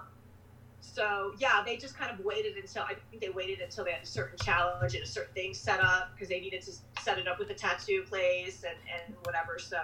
so 0.80 1.32
yeah, 1.38 1.62
they 1.64 1.76
just 1.76 1.96
kind 1.98 2.10
of 2.10 2.24
waited 2.24 2.56
until 2.56 2.82
I 2.84 2.94
think 3.10 3.22
they 3.22 3.28
waited 3.28 3.60
until 3.60 3.84
they 3.84 3.92
had 3.92 4.02
a 4.02 4.06
certain 4.06 4.38
challenge 4.38 4.94
and 4.94 5.02
a 5.04 5.06
certain 5.06 5.34
thing 5.34 5.52
set 5.52 5.80
up 5.80 6.10
because 6.14 6.28
they 6.28 6.40
needed 6.40 6.62
to 6.62 6.72
set 7.02 7.18
it 7.18 7.26
up 7.28 7.38
with 7.38 7.50
a 7.50 7.54
tattoo 7.54 8.04
place 8.08 8.64
and, 8.64 8.76
and 9.06 9.14
whatever. 9.24 9.58
So 9.58 9.78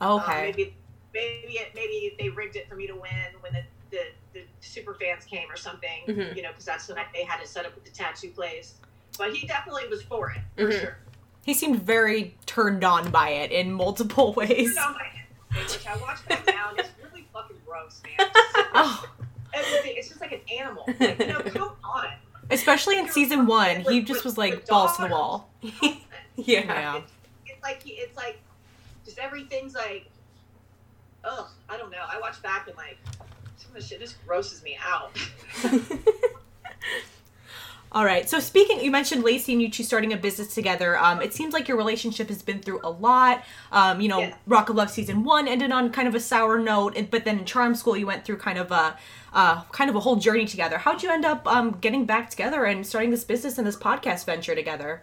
um, 0.00 0.20
Okay. 0.22 0.42
maybe 0.42 0.74
maybe 1.14 1.52
it, 1.54 1.68
maybe 1.74 2.16
they 2.18 2.28
rigged 2.30 2.56
it 2.56 2.68
for 2.68 2.74
me 2.74 2.86
to 2.88 2.94
win 2.94 3.28
when 3.40 3.52
the 3.52 3.62
the, 3.92 4.00
the 4.32 4.40
super 4.60 4.94
fans 4.94 5.24
came 5.24 5.48
or 5.50 5.56
something. 5.56 6.02
Mhm. 6.08 6.34
You 6.34 6.42
know, 6.42 6.48
because 6.48 6.64
that's 6.64 6.86
the 6.88 6.94
night 6.94 7.06
they 7.14 7.22
had 7.24 7.40
it 7.40 7.46
set 7.48 7.64
up 7.66 7.74
with 7.76 7.84
the 7.84 7.90
tattoo 7.90 8.30
place. 8.30 8.74
But 9.18 9.34
he 9.34 9.46
definitely 9.46 9.86
was 9.88 10.02
for 10.02 10.30
it 10.32 10.40
for 10.56 10.72
Mhm. 10.72 10.80
sure. 10.80 10.98
He 11.44 11.54
seemed 11.54 11.82
very 11.82 12.36
turned 12.46 12.82
on 12.82 13.10
by 13.10 13.28
it 13.30 13.52
in 13.52 13.72
multiple 13.72 14.32
ways. 14.36 14.50
You 14.70 14.74
know, 14.74 14.92
my, 14.94 15.60
which 15.60 15.86
I 15.86 15.96
watch 15.98 16.26
back 16.28 16.46
now 16.46 16.70
and 16.70 16.78
it's 16.80 16.88
really 17.04 17.26
fucking 17.32 17.56
gross, 17.66 18.00
man. 18.04 18.14
Just- 18.34 18.68
Oh. 18.74 19.08
It's 19.54 20.08
just 20.08 20.20
like 20.22 20.32
an 20.32 20.40
animal. 20.58 20.84
Like, 20.98 21.18
you 21.20 21.26
know, 21.26 21.40
come 21.42 21.76
on. 21.84 22.06
especially 22.50 22.98
in 22.98 23.08
season 23.10 23.46
one, 23.46 23.80
he 23.82 24.00
just 24.02 24.24
was 24.24 24.38
like 24.38 24.66
balls 24.66 24.96
to 24.96 25.02
the 25.02 25.08
wall. 25.08 25.50
yeah. 25.60 25.94
Yeah. 26.36 26.96
It's, 26.96 27.12
it's 27.46 27.62
like 27.62 27.82
he, 27.82 27.90
it's 27.92 28.16
like 28.16 28.40
just 29.04 29.18
everything's 29.18 29.74
like, 29.74 30.06
ugh. 31.24 31.46
I 31.68 31.76
don't 31.76 31.90
know. 31.90 31.98
I 32.08 32.18
watch 32.18 32.40
back 32.42 32.66
and 32.66 32.76
like 32.78 32.96
the 33.74 33.80
shit 33.82 34.00
just 34.00 34.24
grosses 34.26 34.62
me 34.62 34.76
out. 34.84 35.16
All 37.94 38.06
right. 38.06 38.26
So 38.28 38.40
speaking, 38.40 38.80
you 38.80 38.90
mentioned 38.90 39.22
Lacey 39.22 39.52
and 39.52 39.60
you 39.60 39.70
two 39.70 39.82
starting 39.82 40.14
a 40.14 40.16
business 40.16 40.54
together. 40.54 40.98
Um, 40.98 41.20
it 41.20 41.34
seems 41.34 41.52
like 41.52 41.68
your 41.68 41.76
relationship 41.76 42.28
has 42.28 42.40
been 42.40 42.60
through 42.60 42.80
a 42.82 42.88
lot. 42.90 43.44
Um, 43.70 44.00
you 44.00 44.08
know, 44.08 44.20
Yeah. 44.20 44.34
Rock 44.46 44.70
of 44.70 44.76
Love 44.76 44.90
season 44.90 45.24
one 45.24 45.46
ended 45.46 45.72
on 45.72 45.92
kind 45.92 46.08
of 46.08 46.14
a 46.14 46.20
sour 46.20 46.58
note, 46.58 46.96
but 47.10 47.26
then 47.26 47.40
in 47.40 47.44
Charm 47.44 47.74
School 47.74 47.94
you 47.94 48.06
went 48.06 48.24
through 48.24 48.38
kind 48.38 48.56
of 48.56 48.70
a, 48.72 48.96
uh, 49.34 49.62
kind 49.72 49.90
of 49.90 49.96
a 49.96 50.00
whole 50.00 50.16
journey 50.16 50.46
together. 50.46 50.78
How'd 50.78 51.02
you 51.02 51.10
end 51.10 51.26
up 51.26 51.46
um, 51.46 51.72
getting 51.82 52.06
back 52.06 52.30
together 52.30 52.64
and 52.64 52.86
starting 52.86 53.10
this 53.10 53.24
business 53.24 53.58
and 53.58 53.66
this 53.66 53.76
podcast 53.76 54.24
venture 54.24 54.54
together? 54.54 55.02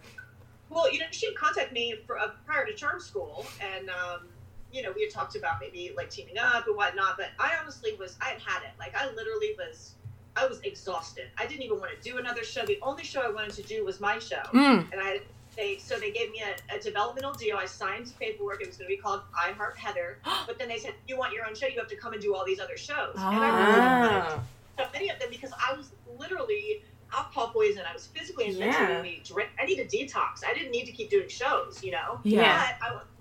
Well, 0.72 0.92
you 0.92 1.00
know, 1.00 1.06
she 1.12 1.32
contacted 1.36 1.74
me 1.74 1.94
for 2.08 2.18
uh, 2.18 2.30
prior 2.48 2.66
to 2.66 2.74
charm 2.74 3.00
school, 3.00 3.46
and 3.60 3.90
um, 3.90 4.28
you 4.72 4.82
know, 4.84 4.92
we 4.96 5.02
had 5.04 5.12
talked 5.12 5.36
about 5.36 5.56
maybe 5.60 5.92
like 5.98 6.10
teaming 6.10 6.38
up 6.38 6.68
and 6.68 6.76
whatnot. 6.76 7.18
But 7.18 7.28
I 7.40 7.54
honestly 7.62 7.94
was, 8.00 8.18
I 8.22 8.30
had 8.30 8.42
had 8.42 8.64
it. 8.64 8.72
Like, 8.78 8.96
I 8.96 9.06
literally 9.12 9.56
was, 9.58 9.94
I 10.36 10.46
was 10.48 10.60
exhausted. 10.62 11.26
I 11.38 11.46
didn't 11.48 11.64
even 11.64 11.80
want 11.80 11.92
to 12.00 12.10
do 12.12 12.18
another 12.18 12.44
show. 12.44 12.66
The 12.66 12.80
only 12.82 13.04
show 13.04 13.22
I 13.22 13.30
wanted 13.32 13.54
to 13.54 13.64
do 13.64 13.84
was 13.86 14.00
my 14.00 14.20
show, 14.20 14.42
Mm. 14.54 14.92
and 14.92 15.02
I. 15.02 15.22
They, 15.58 15.78
so 15.80 16.00
they 16.00 16.12
gave 16.12 16.32
me 16.32 16.42
a, 16.42 16.76
a 16.78 16.80
developmental 16.80 17.34
deal. 17.34 17.58
I 17.58 17.66
signed 17.66 18.14
paperwork. 18.18 18.62
It 18.62 18.68
was 18.68 18.78
going 18.78 18.88
to 18.90 18.96
be 18.96 19.02
called 19.02 19.22
I 19.36 19.52
Heart 19.52 19.78
Heather. 19.78 20.20
But 20.48 20.58
then 20.60 20.70
they 20.70 20.78
said, 20.78 20.94
"You 21.08 21.18
want 21.18 21.34
your 21.34 21.46
own 21.46 21.54
show? 21.56 21.66
You 21.68 21.80
have 21.80 21.90
to 21.90 21.98
come 21.98 22.14
and 22.14 22.22
do 22.22 22.34
all 22.36 22.46
these 22.46 22.60
other 22.62 22.78
shows." 22.78 23.16
And 23.16 23.24
I 23.26 23.50
really 23.50 23.80
to 24.10 24.36
Ah. 24.38 24.44
so 24.78 24.86
many 24.94 25.10
of 25.10 25.20
them 25.20 25.30
because 25.32 25.52
I 25.60 25.74
was 25.74 25.90
literally 26.18 26.84
alcohol 27.12 27.50
poison. 27.50 27.82
I 27.90 27.94
was 27.94 28.08
physically 28.08 28.46
and 28.46 28.56
Yeah. 28.58 28.68
mentally 28.70 29.22
drained. 29.26 29.50
I 29.60 29.66
needed 29.66 29.90
detox. 29.90 30.46
I 30.48 30.54
didn't 30.54 30.72
need 30.72 30.86
to 30.86 30.92
keep 30.94 31.10
doing 31.10 31.28
shows, 31.28 31.84
you 31.84 31.92
know. 31.92 32.20
Yeah. 32.24 32.76
But 32.80 32.88
I 32.88 32.92
was 32.94 33.02
my 33.02 33.02
own. 33.02 33.19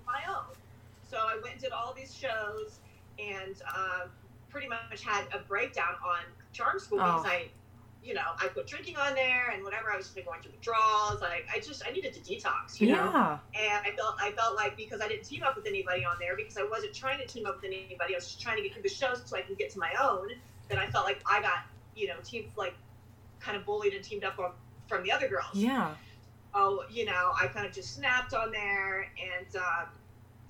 So 1.09 1.17
I 1.17 1.35
went 1.41 1.53
and 1.53 1.61
did 1.61 1.71
all 1.71 1.93
these 1.93 2.13
shows 2.13 2.79
and 3.17 3.55
um, 3.75 4.09
pretty 4.49 4.67
much 4.67 5.01
had 5.03 5.25
a 5.33 5.39
breakdown 5.39 5.95
on 6.05 6.19
charm 6.53 6.79
school 6.79 6.99
because 6.99 7.25
Oh. 7.25 7.29
I, 7.29 7.49
you 8.01 8.13
know, 8.13 8.21
I 8.37 8.47
put 8.47 8.65
drinking 8.65 8.95
on 8.97 9.13
there 9.13 9.49
and 9.49 9.61
whatever. 9.63 9.91
I 9.91 9.97
was 9.97 10.09
just 10.09 10.25
going 10.25 10.41
through 10.41 10.51
withdrawals. 10.51 11.19
Like 11.21 11.47
I 11.53 11.59
just 11.59 11.83
I 11.85 11.91
needed 11.91 12.13
to 12.13 12.19
detox, 12.21 12.79
you 12.79 12.87
know 12.95 13.11
Yeah. 13.13 13.37
and 13.55 13.85
I 13.85 13.91
felt 13.95 14.15
I 14.21 14.31
felt 14.31 14.55
like 14.55 14.77
because 14.77 15.01
I 15.01 15.07
didn't 15.09 15.25
team 15.25 15.43
up 15.43 15.55
with 15.57 15.65
anybody 15.65 16.05
on 16.05 16.15
there 16.19 16.35
because 16.37 16.57
I 16.57 16.63
wasn't 16.63 16.93
trying 16.93 17.19
to 17.19 17.25
team 17.27 17.45
up 17.45 17.55
with 17.61 17.65
anybody, 17.65 18.13
I 18.13 18.17
was 18.17 18.25
just 18.27 18.39
trying 18.41 18.55
to 18.57 18.63
get 18.63 18.73
through 18.73 18.83
the 18.83 18.89
shows 18.89 19.21
so 19.25 19.35
I 19.35 19.41
can 19.41 19.55
get 19.55 19.69
to 19.71 19.79
my 19.79 19.91
own. 20.01 20.29
Then 20.69 20.77
I 20.77 20.87
felt 20.87 21.05
like 21.05 21.21
I 21.25 21.41
got 21.41 21.65
you 21.95 22.07
know 22.07 22.15
team 22.23 22.51
like 22.55 22.73
kind 23.41 23.57
of 23.57 23.65
bullied 23.65 23.93
and 23.93 24.03
teamed 24.03 24.23
up 24.23 24.39
on, 24.39 24.51
from 24.87 25.03
the 25.03 25.11
other 25.11 25.27
girls. 25.27 25.53
Yeah. 25.55 25.93
Oh, 26.53 26.83
you 26.89 27.05
know, 27.05 27.31
I 27.39 27.47
kind 27.47 27.65
of 27.65 27.73
just 27.73 27.95
snapped 27.95 28.33
on 28.33 28.51
there, 28.51 29.01
and 29.21 29.55
um, 29.57 29.87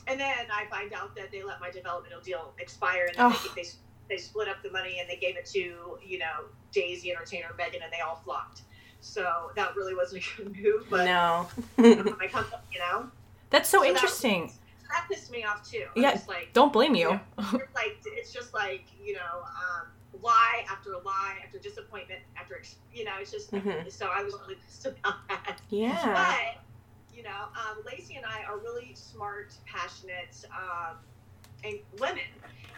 and 0.09 0.19
then 0.19 0.47
I 0.51 0.65
find 0.69 0.93
out 0.93 1.15
that 1.15 1.31
they 1.31 1.43
let 1.43 1.59
my 1.61 1.69
developmental 1.71 2.21
deal 2.21 2.53
expire, 2.59 3.05
and 3.07 3.15
Oh. 3.19 3.51
They 3.55 3.65
they 4.09 4.17
split 4.17 4.47
up 4.47 4.63
the 4.63 4.71
money 4.71 4.97
and 4.99 5.07
they 5.07 5.17
gave 5.17 5.37
it 5.37 5.45
to 5.47 5.97
you 6.03 6.17
know 6.19 6.45
Daisy 6.71 7.11
Entertainer, 7.11 7.53
Megan, 7.57 7.81
and 7.83 7.91
they 7.93 7.99
all 8.01 8.15
flopped. 8.23 8.61
So 9.01 9.51
that 9.55 9.75
really 9.75 9.93
wasn't 9.95 10.23
a 10.23 10.35
good 10.43 10.55
move, 10.61 10.87
but 10.89 11.05
No. 11.05 11.47
my 11.77 12.27
company, 12.31 12.61
you 12.71 12.79
know 12.79 13.09
That's 13.49 13.69
so 13.69 13.77
So 13.79 13.83
that- 13.83 13.89
interesting. 13.91 14.51
that 14.89 15.05
pissed 15.09 15.31
me 15.31 15.43
off 15.43 15.63
too. 15.69 15.85
Yeah. 15.95 16.19
like, 16.27 16.51
Don't 16.53 16.73
blame 16.73 16.95
you. 16.95 17.19
Like 17.75 17.97
it's 18.05 18.33
just 18.33 18.53
like 18.53 18.85
you 19.03 19.13
know, 19.13 19.43
um, 19.43 19.87
lie 20.21 20.65
after 20.69 20.91
lie 21.05 21.37
after 21.45 21.59
disappointment 21.59 22.21
after 22.35 22.61
you 22.93 23.03
know, 23.05 23.11
it's 23.21 23.31
just 23.31 23.51
Mhm. 23.51 23.89
so 23.91 24.07
I 24.11 24.23
was 24.23 24.33
really 24.41 24.55
pissed 24.55 24.85
about 24.87 25.15
that. 25.29 25.61
Yeah. 25.69 26.01
But 26.03 26.63
you 27.19 27.25
know, 27.25 27.49
um, 27.51 27.83
Lacey 27.85 28.15
and 28.15 28.25
I 28.25 28.43
are 28.49 28.59
really 28.59 28.91
smart, 28.93 29.53
passionate, 29.65 30.45
um, 30.55 30.95
and 31.65 31.77
women, 31.99 32.23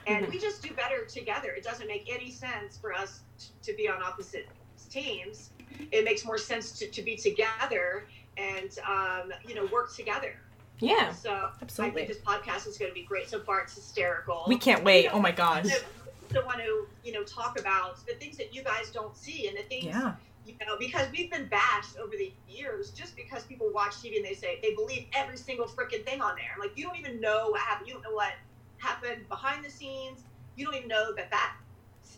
and 0.07 0.27
we 0.29 0.39
just 0.39 0.63
do 0.63 0.73
better 0.73 1.05
together. 1.05 1.51
It 1.51 1.63
doesn't 1.63 1.85
make 1.85 2.11
any 2.11 2.31
sense 2.31 2.75
for 2.75 2.91
us 2.91 3.19
t- 3.37 3.49
to 3.61 3.77
be 3.77 3.87
on 3.87 4.01
opposite 4.01 4.47
teams. 4.89 5.51
It 5.91 6.03
makes 6.03 6.25
more 6.25 6.39
sense 6.39 6.71
to, 6.79 6.87
to 6.87 7.01
be 7.03 7.15
together 7.15 8.07
and 8.35 8.75
um, 8.89 9.31
you 9.47 9.53
know 9.53 9.67
work 9.71 9.93
together. 9.95 10.33
Yeah. 10.79 11.13
So 11.13 11.49
Absolutely. 11.61 12.01
I 12.01 12.05
think 12.05 12.17
this 12.17 12.25
podcast 12.25 12.67
is 12.67 12.79
going 12.79 12.89
to 12.89 12.95
be 12.95 13.03
great. 13.03 13.29
So 13.29 13.37
Bart's 13.37 13.75
hysterical. 13.75 14.45
We 14.47 14.57
can't 14.57 14.83
wait. 14.83 15.03
You 15.03 15.09
know, 15.09 15.17
Oh 15.17 15.19
my 15.19 15.31
gosh. 15.31 15.65
The, 15.65 15.83
the 16.29 16.41
one 16.41 16.59
who 16.59 16.87
you 17.03 17.13
know 17.13 17.23
talk 17.23 17.59
about 17.59 18.03
the 18.07 18.13
things 18.13 18.37
that 18.37 18.55
you 18.55 18.63
guys 18.63 18.89
don't 18.89 19.15
see 19.15 19.47
and 19.47 19.55
the 19.55 19.63
things 19.63 19.85
Yeah. 19.85 20.13
You 20.59 20.65
know 20.65 20.77
because 20.77 21.07
we've 21.11 21.31
been 21.31 21.47
bashed 21.47 21.97
over 21.97 22.11
the 22.11 22.31
years 22.47 22.91
just 22.91 23.15
because 23.15 23.43
people 23.43 23.69
watch 23.73 23.93
TV 23.95 24.17
and 24.17 24.25
they 24.25 24.33
say 24.33 24.59
they 24.61 24.73
believe 24.75 25.05
every 25.13 25.37
single 25.37 25.65
freaking 25.65 26.03
thing 26.05 26.21
on 26.21 26.35
there. 26.35 26.55
Like 26.59 26.71
you 26.77 26.83
don't 26.85 26.97
even 26.97 27.19
know 27.21 27.49
what 27.49 27.61
happened. 27.61 27.87
You 27.87 27.93
don't 27.95 28.03
know 28.03 28.13
what 28.15 28.33
happened 28.77 29.27
behind 29.29 29.63
the 29.63 29.69
scenes. 29.69 30.21
You 30.55 30.65
don't 30.65 30.75
even 30.75 30.87
know 30.89 31.13
that 31.15 31.29
that 31.31 31.55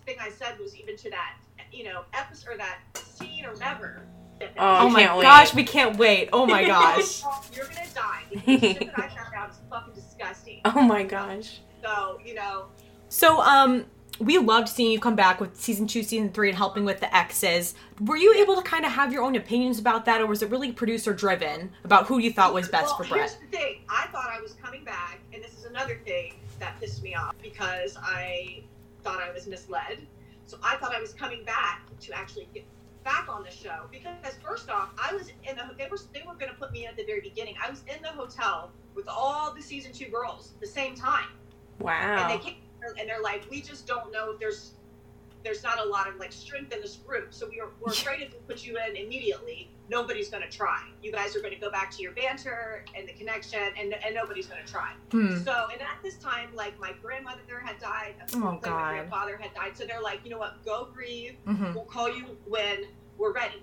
thing 0.05 0.15
I 0.19 0.29
said 0.29 0.59
was 0.59 0.75
even 0.75 0.97
to 0.97 1.09
that 1.11 1.35
you 1.71 1.83
know 1.85 2.03
episode 2.13 2.53
or 2.53 2.57
that 2.57 2.79
scene 2.97 3.45
or 3.45 3.53
whatever. 3.53 4.05
Oh, 4.41 4.47
Oh 4.57 4.89
my 4.89 5.15
wait. 5.15 5.21
gosh, 5.21 5.53
we 5.53 5.63
can't 5.63 5.97
wait. 5.97 6.29
Oh 6.33 6.45
my 6.45 6.65
gosh. 6.65 7.21
You're 7.55 7.65
gonna 7.65 7.87
die. 7.93 8.23
The 8.33 8.39
shit 8.59 8.79
that 8.79 8.99
I 8.99 9.07
found 9.07 9.35
out 9.35 9.49
is 9.51 9.57
fucking 9.69 9.93
disgusting. 9.93 10.61
Oh 10.65 10.81
my 10.81 11.03
gosh. 11.03 11.59
So 11.83 12.19
you 12.25 12.33
know, 12.33 12.65
So, 13.09 13.39
um, 13.41 13.85
we 14.19 14.37
loved 14.37 14.69
seeing 14.69 14.91
you 14.91 14.99
come 14.99 15.15
back 15.15 15.39
with 15.41 15.59
season 15.59 15.87
two, 15.87 16.03
season 16.03 16.29
three, 16.31 16.49
and 16.49 16.57
helping 16.57 16.85
with 16.85 16.99
the 16.99 17.13
exes. 17.15 17.75
Were 17.99 18.17
you 18.17 18.33
able 18.35 18.55
to 18.55 18.61
kind 18.61 18.85
of 18.85 18.91
have 18.91 19.11
your 19.11 19.23
own 19.23 19.35
opinions 19.35 19.79
about 19.79 20.05
that, 20.05 20.21
or 20.21 20.27
was 20.27 20.41
it 20.41 20.49
really 20.49 20.71
producer 20.71 21.13
driven 21.13 21.71
about 21.83 22.05
who 22.07 22.19
you 22.19 22.31
thought 22.31 22.53
was 22.53 22.69
best 22.69 22.87
well, 22.87 22.97
for 22.97 23.03
Here's 23.03 23.35
Brett? 23.35 23.51
the 23.51 23.57
thing. 23.57 23.81
I 23.89 24.07
thought 24.07 24.29
I 24.31 24.39
was 24.41 24.53
coming 24.53 24.83
back, 24.83 25.19
and 25.33 25.43
this 25.43 25.57
is 25.57 25.65
another 25.65 25.99
thing 26.05 26.35
that 26.59 26.79
pissed 26.79 27.01
me 27.03 27.15
off 27.15 27.35
because 27.41 27.97
I 28.01 28.63
thought 29.03 29.21
I 29.21 29.31
was 29.31 29.47
misled. 29.47 30.05
So 30.45 30.57
I 30.63 30.75
thought 30.77 30.93
I 30.95 30.99
was 31.01 31.13
coming 31.13 31.43
back 31.45 31.81
to 32.01 32.13
actually 32.13 32.47
get 32.53 32.65
back 33.03 33.27
on 33.27 33.43
the 33.43 33.51
show 33.51 33.85
because 33.91 34.35
first 34.45 34.69
off, 34.69 34.89
I 35.01 35.13
was 35.13 35.29
in 35.49 35.55
the 35.57 35.63
they 35.77 35.87
were 35.89 35.97
they 36.13 36.21
were 36.25 36.35
going 36.35 36.51
to 36.51 36.57
put 36.57 36.71
me 36.71 36.83
in 36.83 36.91
at 36.91 36.97
the 36.97 37.05
very 37.05 37.21
beginning. 37.21 37.55
I 37.65 37.69
was 37.69 37.81
in 37.93 38.01
the 38.01 38.09
hotel 38.09 38.71
with 38.95 39.07
all 39.07 39.53
the 39.53 39.61
season 39.61 39.91
two 39.91 40.05
girls 40.09 40.51
at 40.53 40.61
the 40.61 40.67
same 40.67 40.95
time, 40.95 41.25
and 41.79 41.85
Wow. 41.85 42.27
they 42.29 42.37
came 42.37 42.55
and 42.99 43.07
they're 43.09 43.21
like, 43.21 43.43
we 43.49 43.61
just 43.61 43.87
don't 43.87 44.11
know 44.11 44.31
if 44.31 44.39
there's 44.39 44.71
there's 45.43 45.61
not 45.61 45.77
a 45.77 45.83
lot 45.83 46.07
of 46.07 46.15
like 46.15 46.31
strength 46.31 46.71
in 46.73 46.79
this 46.79 46.95
group, 47.05 47.33
so 47.33 47.49
we 47.49 47.59
are, 47.59 47.67
we're 47.81 47.91
afraid 47.91 48.21
if 48.21 48.31
we 48.31 48.39
put 48.47 48.65
you 48.65 48.77
in 48.77 48.95
immediately, 48.95 49.69
nobody's 49.89 50.29
going 50.29 50.41
to 50.41 50.49
try. 50.49 50.79
You 51.01 51.11
guys 51.11 51.35
are 51.35 51.41
going 51.41 51.53
to 51.53 51.59
go 51.59 51.69
back 51.69 51.91
to 51.91 52.01
your 52.01 52.13
banter 52.13 52.85
and 52.95 53.05
the 53.09 53.11
connection, 53.11 53.59
and 53.77 53.93
and 53.93 54.15
nobody's 54.15 54.47
going 54.47 54.63
to 54.65 54.71
try. 54.71 54.93
Hmm. 55.11 55.39
So, 55.43 55.67
and 55.73 55.81
at 55.81 55.97
this 56.01 56.15
time, 56.15 56.47
like 56.55 56.79
my 56.79 56.93
grandmother 57.01 57.59
had 57.61 57.77
died, 57.79 58.15
Oh, 58.35 58.57
God. 58.61 58.63
my 58.71 58.89
grandfather 58.93 59.35
had 59.35 59.53
died. 59.53 59.75
So 59.75 59.83
they're 59.85 60.01
like, 60.01 60.21
you 60.23 60.29
know 60.29 60.37
what? 60.37 60.63
Go 60.63 60.87
breathe. 60.93 61.33
Mhm. 61.45 61.73
We'll 61.73 61.83
call 61.85 62.07
you 62.15 62.37
when 62.45 62.85
we're 63.17 63.33
ready. 63.33 63.61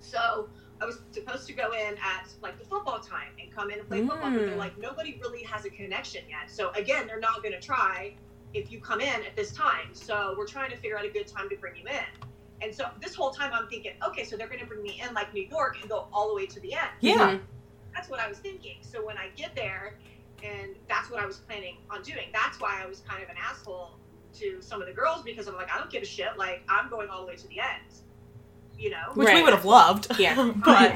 So 0.00 0.48
I 0.80 0.84
was 0.84 1.00
supposed 1.12 1.46
to 1.46 1.52
go 1.54 1.72
in 1.72 1.94
at 1.94 2.28
like 2.42 2.58
the 2.58 2.64
football 2.64 2.98
time 3.00 3.32
and 3.42 3.50
come 3.54 3.70
in 3.70 3.78
and 3.78 3.88
play 3.88 4.00
football, 4.06 4.30
but 4.30 4.40
they're 4.46 4.50
Mm. 4.50 4.58
like, 4.58 4.78
nobody 4.78 5.18
really 5.22 5.42
has 5.44 5.64
a 5.64 5.70
connection 5.70 6.22
yet. 6.28 6.50
So 6.50 6.70
again, 6.72 7.06
they're 7.06 7.20
not 7.20 7.42
going 7.42 7.54
to 7.54 7.60
try 7.60 8.14
if 8.54 8.70
you 8.70 8.80
come 8.80 9.00
in 9.00 9.24
at 9.24 9.34
this 9.36 9.52
time. 9.52 9.94
So 9.94 10.34
we're 10.36 10.46
trying 10.46 10.70
to 10.70 10.76
figure 10.76 10.98
out 10.98 11.04
a 11.04 11.08
good 11.10 11.26
time 11.26 11.48
to 11.48 11.56
bring 11.56 11.76
you 11.76 11.84
in. 11.88 12.04
And 12.62 12.74
so 12.74 12.88
this 13.02 13.14
whole 13.14 13.30
time 13.30 13.52
I'm 13.54 13.68
thinking, 13.68 13.92
okay, 14.06 14.24
so 14.24 14.36
they're 14.36 14.48
going 14.48 14.60
to 14.60 14.66
bring 14.66 14.82
me 14.82 15.00
in 15.06 15.14
like 15.14 15.32
New 15.34 15.46
York 15.46 15.78
and 15.80 15.88
go 15.90 16.08
all 16.12 16.28
the 16.28 16.34
way 16.34 16.46
to 16.46 16.60
the 16.60 16.72
end 16.74 16.90
Yeah. 17.00 17.16
That's 17.94 18.08
what 18.10 18.20
I 18.20 18.28
was 18.28 18.38
thinking. 18.38 18.76
So 18.82 19.04
when 19.04 19.16
I 19.16 19.28
get 19.36 19.54
there, 19.56 19.98
and 20.42 20.76
that's 20.86 21.10
what 21.10 21.18
I 21.22 21.26
was 21.26 21.38
planning 21.38 21.76
on 21.90 22.02
doing. 22.02 22.26
That's 22.32 22.60
why 22.60 22.82
I 22.82 22.86
was 22.86 23.00
kind 23.00 23.22
of 23.22 23.30
an 23.30 23.36
asshole 23.42 23.92
to 24.34 24.60
some 24.60 24.82
of 24.82 24.86
the 24.86 24.92
girls 24.92 25.22
because 25.22 25.48
I'm 25.48 25.54
like, 25.54 25.72
I 25.74 25.78
don't 25.78 25.90
give 25.90 26.02
a 26.02 26.06
shit. 26.06 26.36
Like 26.36 26.62
I'm 26.68 26.90
going 26.90 27.08
all 27.08 27.22
the 27.22 27.26
way 27.28 27.36
to 27.36 27.48
the 27.48 27.58
end, 27.58 27.94
you 28.78 28.90
know. 28.90 29.12
Which 29.14 29.28
we 29.32 29.42
would 29.42 29.52
have 29.54 29.64
loved. 29.64 30.18
Yeah. 30.18 30.52
but 30.64 30.94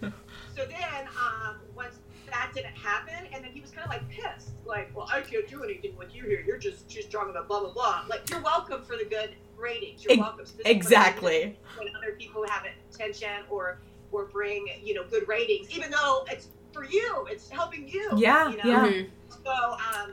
So 0.00 0.64
then, 0.66 1.08
um, 1.20 1.56
once 1.74 1.96
that 2.26 2.50
didn't 2.54 2.76
happen, 2.76 3.26
and 3.32 3.42
then 3.44 3.50
he 3.52 3.60
was 3.60 3.70
kind 3.70 3.84
of 3.84 3.90
like 3.90 4.08
pissed, 4.08 4.50
like, 4.64 4.94
well, 4.96 5.08
I 5.12 5.20
can't 5.20 5.48
do 5.48 5.62
anything 5.64 5.96
with 5.96 6.14
you 6.14 6.24
here. 6.24 6.42
You're 6.46 6.58
just 6.58 6.88
just 6.88 7.10
talking 7.10 7.30
about 7.30 7.48
blah 7.48 7.60
blah 7.60 7.72
blah. 7.72 8.04
Like 8.08 8.28
you're 8.30 8.40
welcome 8.42 8.82
for 8.84 8.96
the 8.96 9.04
good 9.04 9.30
ratings. 9.56 10.04
You're 10.04 10.12
Ex- 10.12 10.20
welcome. 10.20 10.46
So 10.46 10.52
this 10.56 10.60
is 10.60 10.64
what 10.64 10.66
I 10.66 10.70
exactly. 10.70 11.58
when 11.76 11.88
other 11.96 12.12
people 12.18 12.44
have 12.48 12.64
attention 12.92 13.44
or 13.50 13.78
or 14.12 14.26
bring 14.26 14.66
you 14.82 14.94
know 14.94 15.04
good 15.10 15.26
ratings, 15.28 15.70
even 15.70 15.90
though 15.90 16.24
it's 16.30 16.48
for 16.72 16.84
you, 16.84 17.26
it's 17.30 17.48
helping 17.48 17.88
you. 17.88 18.10
Yeah, 18.16 18.50
you 18.50 18.56
know? 18.58 18.62
yeah. 18.64 18.86
Mhm. 18.86 19.08
So 19.44 19.52
um, 19.52 20.12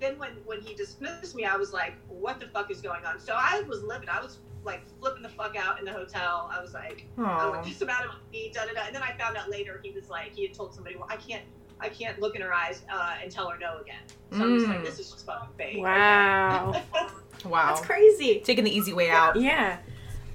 then 0.00 0.18
when 0.18 0.32
when 0.44 0.60
he 0.60 0.74
dismissed 0.74 1.34
me, 1.34 1.44
I 1.44 1.56
was 1.56 1.72
like, 1.72 1.94
what 2.08 2.40
the 2.40 2.46
fuck 2.48 2.70
is 2.70 2.80
going 2.80 3.04
on? 3.04 3.20
So 3.20 3.34
I 3.36 3.62
was 3.68 3.82
livid. 3.82 4.08
I 4.08 4.20
was 4.20 4.38
like 4.68 4.82
flipping 5.00 5.22
the 5.22 5.28
fuck 5.28 5.56
out 5.56 5.78
in 5.80 5.84
the 5.84 5.92
hotel. 5.92 6.48
I 6.52 6.60
was 6.60 6.72
like, 6.74 7.06
I 7.18 7.22
Oh. 7.50 7.58
was 7.58 7.66
just 7.66 7.82
about 7.82 8.02
to 8.02 8.50
da 8.52 8.64
da 8.66 8.72
da. 8.74 8.80
And 8.86 8.94
then 8.94 9.02
I 9.02 9.12
found 9.18 9.36
out 9.36 9.50
later 9.50 9.80
he 9.82 9.90
was 9.90 10.08
like, 10.08 10.34
he 10.34 10.46
had 10.46 10.54
told 10.54 10.72
somebody, 10.74 10.94
well, 10.96 11.08
I 11.10 11.16
can't. 11.16 11.42
I 11.80 11.88
can't 11.88 12.18
look 12.20 12.34
in 12.34 12.42
her 12.42 12.52
eyes 12.52 12.82
uh, 12.92 13.14
and 13.22 13.30
tell 13.30 13.48
her 13.48 13.56
no 13.56 13.78
again. 13.78 14.00
So 14.32 14.42
I'm 14.42 14.56
just 14.58 14.66
like, 14.68 14.78
Mm. 14.80 14.84
this 14.84 14.98
is 14.98 15.12
just 15.12 15.24
fucking 15.26 15.50
fake. 15.56 15.78
Wow. 15.82 16.80
Wow. 17.44 17.68
That's 17.68 17.86
crazy. 17.86 18.40
Taking 18.44 18.64
the 18.64 18.76
easy 18.76 18.92
way 18.92 19.10
out. 19.10 19.36
Yeah. 19.40 19.76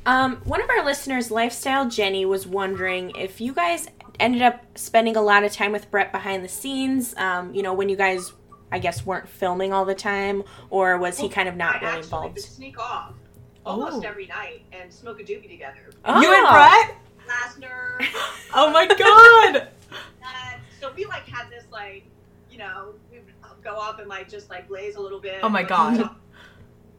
Um, 0.06 0.38
one 0.46 0.62
of 0.62 0.70
our 0.70 0.86
listeners, 0.86 1.32
Lifestyle 1.32 1.90
Jenny, 1.90 2.26
was 2.26 2.48
wondering 2.48 3.12
if 3.18 3.42
you 3.42 3.52
guys 3.54 3.90
ended 4.22 4.42
up 4.42 4.64
spending 4.76 5.18
a 5.18 5.22
lot 5.22 5.44
of 5.44 5.52
time 5.52 5.74
with 5.74 5.92
Brett 5.92 6.14
behind 6.14 6.46
the 6.46 6.48
scenes. 6.48 7.14
Um, 7.18 7.54
you 7.54 7.62
know, 7.62 7.74
when 7.74 7.90
you 7.90 7.98
guys, 7.98 8.32
I 8.72 8.80
guess, 8.80 9.06
weren't 9.06 9.28
filming 9.28 9.74
all 9.74 9.84
the 9.84 9.96
time, 9.96 10.44
or 10.70 10.98
was 10.98 11.18
he 11.20 11.28
kind 11.28 11.50
of 11.50 11.58
not 11.58 11.84
I 11.84 11.88
really 11.88 12.04
involved? 12.04 12.40
sneak 12.40 12.80
off 12.80 13.12
almost 13.66 14.04
Oh. 14.06 14.08
every 14.08 14.28
night 14.28 14.64
and 14.72 14.92
smoke 14.92 15.20
a 15.20 15.24
doobie 15.24 15.50
together. 15.50 15.80
You 16.06 16.34
and 16.34 16.46
Oh. 16.48 16.52
Brett? 16.52 16.98
Lasner. 17.28 18.06
Oh 18.56 18.70
my 18.70 18.86
god. 18.86 19.68
And 20.24 20.62
so 20.80 20.92
we 20.96 21.06
like 21.06 21.26
had 21.28 21.50
this 21.50 21.64
like, 21.72 22.04
you 22.52 22.60
know, 22.60 22.94
we 23.12 23.18
would 23.20 23.64
go 23.64 23.76
off 23.76 23.98
and 24.00 24.08
like 24.08 24.30
just 24.30 24.48
like 24.50 24.68
blaze 24.68 24.96
a 24.96 25.02
little 25.02 25.20
bit. 25.20 25.40
Oh 25.42 25.50
my 25.50 25.64
God. 25.64 26.10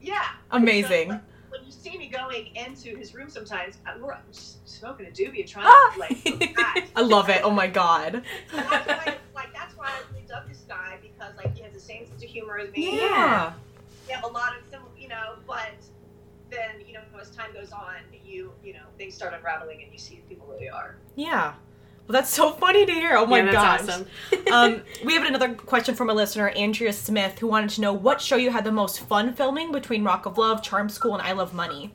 Yeah. 0.01 0.21
Amazing. 0.51 1.07
So, 1.09 1.13
like, 1.15 1.21
when 1.49 1.63
you 1.65 1.71
see 1.71 1.97
me 1.97 2.07
going 2.07 2.47
into 2.55 2.97
his 2.97 3.15
room 3.15 3.29
sometimes, 3.29 3.77
I- 3.85 3.95
we're 3.97 4.17
just 4.33 4.67
smoking 4.67 5.05
a 5.05 5.09
doobie 5.11 5.39
and 5.39 5.47
trying 5.47 5.65
Ah. 5.67 5.91
to 5.93 5.99
like. 5.99 6.57
act. 6.59 6.91
I 6.97 7.01
love 7.01 7.29
it. 7.29 7.41
Oh 7.43 7.51
my 7.51 7.67
god. 7.67 8.15
And 8.15 8.23
that's 8.53 8.87
why, 8.87 9.15
like 9.33 9.53
that's 9.53 9.77
why 9.77 9.87
I 9.87 10.11
really 10.11 10.25
dug 10.27 10.47
this 10.49 10.65
guy 10.67 10.97
because 11.01 11.33
like 11.37 11.55
he 11.55 11.63
has 11.63 11.71
the 11.73 11.79
same 11.79 12.05
sense 12.05 12.21
of 12.21 12.29
humor 12.29 12.57
as 12.57 12.69
me. 12.73 12.97
Yeah. 12.97 13.53
We 14.07 14.13
have 14.13 14.25
a 14.25 14.27
lot 14.27 14.49
of 14.57 14.63
similar, 14.69 14.89
you 14.99 15.07
know, 15.07 15.35
but 15.47 15.71
then 16.55 16.85
you 16.87 16.93
know 16.93 17.01
as 17.19 17.29
time 17.31 17.51
goes 17.53 17.71
on, 17.71 17.95
you 18.25 18.51
you 18.63 18.73
know 18.73 18.79
things 18.97 19.13
start 19.13 19.33
unraveling 19.33 19.83
and 19.83 19.91
you 19.91 19.99
see 19.99 20.15
who 20.15 20.21
people 20.23 20.47
really 20.51 20.69
are. 20.69 20.95
Yeah. 21.15 21.53
Well, 22.07 22.13
that's 22.13 22.29
so 22.29 22.51
funny 22.51 22.85
to 22.85 22.91
hear. 22.91 23.15
Oh 23.15 23.25
my 23.25 23.39
yeah, 23.39 23.51
gosh. 23.51 23.81
awesome. 23.81 24.05
um, 24.51 24.81
we 25.05 25.15
have 25.15 25.25
another 25.25 25.55
question 25.55 25.95
from 25.95 26.09
a 26.09 26.13
listener, 26.13 26.49
Andrea 26.49 26.93
Smith, 26.93 27.39
who 27.39 27.47
wanted 27.47 27.71
to 27.71 27.81
know 27.81 27.93
what 27.93 28.21
show 28.21 28.35
you 28.35 28.51
had 28.51 28.63
the 28.63 28.71
most 28.71 28.99
fun 28.99 29.33
filming 29.33 29.71
between 29.71 30.03
Rock 30.03 30.27
of 30.27 30.37
Love, 30.37 30.61
Charm 30.61 30.87
School, 30.87 31.15
and 31.15 31.23
I 31.23 31.31
Love 31.31 31.53
Money. 31.53 31.93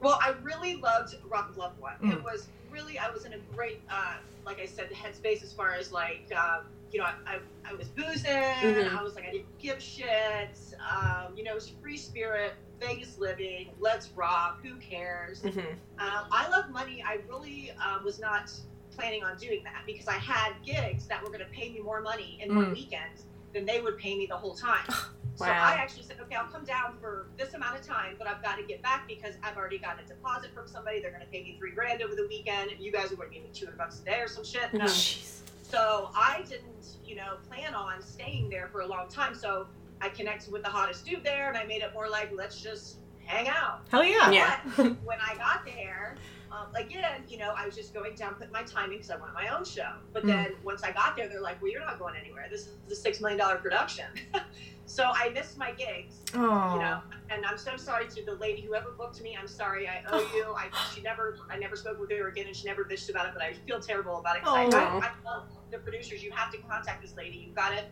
Well, 0.00 0.20
I 0.22 0.34
really 0.42 0.76
loved 0.76 1.16
Rock 1.28 1.50
of 1.50 1.56
Love 1.56 1.72
one. 1.80 1.94
Mm. 2.00 2.12
It 2.12 2.22
was 2.22 2.46
really 2.70 2.98
I 2.98 3.10
was 3.10 3.24
in 3.24 3.32
a 3.32 3.38
great, 3.54 3.80
uh, 3.90 4.14
like 4.46 4.60
I 4.60 4.66
said, 4.66 4.88
the 4.88 4.94
headspace 4.94 5.42
as 5.42 5.52
far 5.52 5.74
as 5.74 5.90
like 5.90 6.30
um, 6.36 6.66
you 6.92 7.00
know 7.00 7.06
I, 7.06 7.14
I, 7.26 7.38
I 7.70 7.74
was 7.74 7.88
boozing. 7.88 8.32
Mhm. 8.32 8.96
I 8.96 9.02
was 9.02 9.14
like 9.14 9.24
I 9.26 9.30
didn't 9.32 9.58
give 9.58 9.78
shits. 9.78 10.72
Um, 10.80 11.36
you 11.36 11.44
know, 11.44 11.52
it 11.52 11.54
was 11.54 11.68
free 11.82 11.96
spirit, 11.96 12.54
Vegas 12.80 13.18
living. 13.18 13.70
Let's 13.78 14.08
rock. 14.16 14.60
Who 14.62 14.76
cares? 14.76 15.42
Mhm. 15.42 15.72
Um, 15.98 16.24
I 16.32 16.48
love 16.50 16.70
money. 16.70 17.02
I 17.06 17.18
really 17.28 17.72
uh, 17.82 17.98
was 18.04 18.18
not 18.20 18.50
planning 18.96 19.22
on 19.22 19.36
doing 19.36 19.62
that 19.64 19.82
because 19.86 20.08
I 20.08 20.14
had 20.14 20.52
gigs 20.64 21.06
that 21.06 21.22
were 21.22 21.28
going 21.28 21.40
to 21.40 21.46
pay 21.52 21.70
me 21.70 21.80
more 21.80 22.00
money 22.00 22.38
in 22.42 22.54
one 22.54 22.66
Mm. 22.66 22.74
weekend 22.74 23.22
than 23.54 23.64
they 23.64 23.80
would 23.80 23.96
pay 23.98 24.16
me 24.16 24.26
the 24.26 24.36
whole 24.36 24.54
time. 24.54 24.86
So 25.36 25.44
I 25.44 25.74
actually 25.74 26.02
said, 26.02 26.16
okay, 26.22 26.34
I'll 26.34 26.48
come 26.50 26.64
down 26.64 26.96
for 27.00 27.28
this 27.38 27.54
amount 27.54 27.78
of 27.78 27.86
time, 27.86 28.16
but 28.18 28.26
I've 28.26 28.42
got 28.42 28.56
to 28.56 28.64
get 28.64 28.82
back 28.82 29.06
because 29.06 29.34
I've 29.44 29.56
already 29.56 29.78
got 29.78 30.00
a 30.02 30.04
deposit 30.04 30.52
from 30.52 30.66
somebody. 30.66 31.00
They're 31.00 31.12
going 31.12 31.22
to 31.22 31.28
pay 31.28 31.44
me 31.44 31.54
three 31.60 31.70
grand 31.70 32.02
over 32.02 32.16
the 32.16 32.26
weekend. 32.26 32.72
You 32.80 32.90
guys 32.90 33.12
are 33.12 33.14
going 33.14 33.28
to 33.28 33.34
give 33.36 33.44
me 33.44 33.50
200 33.54 33.78
bucks 33.78 34.00
a 34.00 34.04
day 34.04 34.18
or 34.18 34.26
some 34.26 34.42
shit. 34.44 34.74
No. 34.74 34.84
Mhm. 34.86 34.88
Jeez. 34.88 35.42
So 35.68 36.10
I 36.14 36.42
didn't, 36.48 36.96
you 37.04 37.14
know, 37.16 37.36
plan 37.48 37.74
on 37.74 38.00
staying 38.02 38.48
there 38.48 38.68
for 38.68 38.80
a 38.80 38.86
long 38.86 39.08
time. 39.08 39.34
So 39.34 39.66
I 40.00 40.08
connected 40.08 40.52
with 40.52 40.62
the 40.62 40.68
hottest 40.70 41.04
dude 41.04 41.22
there 41.24 41.48
and 41.48 41.56
I 41.58 41.64
made 41.64 41.82
it 41.82 41.92
more 41.92 42.08
like, 42.08 42.30
let's 42.34 42.60
just 42.60 42.96
hang 43.24 43.48
out. 43.48 43.80
Hell 43.90 44.04
yeah. 44.04 44.30
Yeah. 44.30 44.60
When 45.04 45.18
I 45.20 45.34
got 45.36 45.64
there, 45.66 46.16
um, 46.50 46.68
again, 46.74 47.24
you 47.28 47.36
know, 47.36 47.52
I 47.54 47.66
was 47.66 47.76
just 47.76 47.92
going 47.92 48.14
down, 48.14 48.34
putting 48.34 48.52
my 48.52 48.62
timing 48.62 48.98
because 48.98 49.10
I 49.10 49.16
wanted 49.16 49.34
my 49.34 49.48
own 49.54 49.64
show. 49.64 49.92
But 50.14 50.22
Mm. 50.24 50.28
then 50.28 50.52
once 50.64 50.82
I 50.82 50.92
got 50.92 51.14
there, 51.16 51.28
they're 51.28 51.42
like, 51.42 51.60
well, 51.60 51.70
you're 51.70 51.80
not 51.84 51.98
going 51.98 52.14
anywhere. 52.18 52.46
This 52.50 52.68
is 52.68 52.92
a 52.92 52.94
six 52.96 53.20
million 53.20 53.38
dollar 53.38 53.56
production. 53.56 54.06
so 54.86 55.04
I 55.12 55.28
missed 55.28 55.58
my 55.58 55.72
gigs, 55.72 56.14
Oh. 56.34 56.38
you 56.74 56.80
know, 56.80 57.00
and 57.28 57.44
I'm 57.44 57.58
so 57.58 57.76
sorry 57.76 58.08
to 58.08 58.24
the 58.24 58.34
lady 58.36 58.62
whoever 58.62 58.92
booked 58.92 59.20
me. 59.20 59.36
I'm 59.38 59.46
sorry, 59.48 59.86
I 59.86 60.02
owe 60.10 60.20
you. 60.34 60.46
I 60.56 60.70
she 60.94 61.02
never, 61.02 61.36
I 61.50 61.58
never 61.58 61.76
spoke 61.76 62.00
with 62.00 62.10
her 62.12 62.28
again, 62.28 62.46
and 62.46 62.56
she 62.56 62.66
never 62.66 62.82
bitched 62.84 63.10
about 63.10 63.26
it. 63.26 63.32
But 63.34 63.42
I 63.42 63.52
feel 63.52 63.80
terrible 63.80 64.18
about 64.18 64.36
it 64.36 64.42
because 64.44 64.72
I, 64.74 64.78
Oh. 64.78 65.00
I, 65.00 65.06
I 65.06 65.10
told 65.22 65.44
the 65.70 65.78
producers, 65.78 66.22
you 66.22 66.30
have 66.32 66.50
to 66.52 66.58
contact 66.58 67.02
this 67.02 67.16
lady. 67.16 67.38
You've 67.38 67.54
got 67.54 67.70
to 67.70 67.84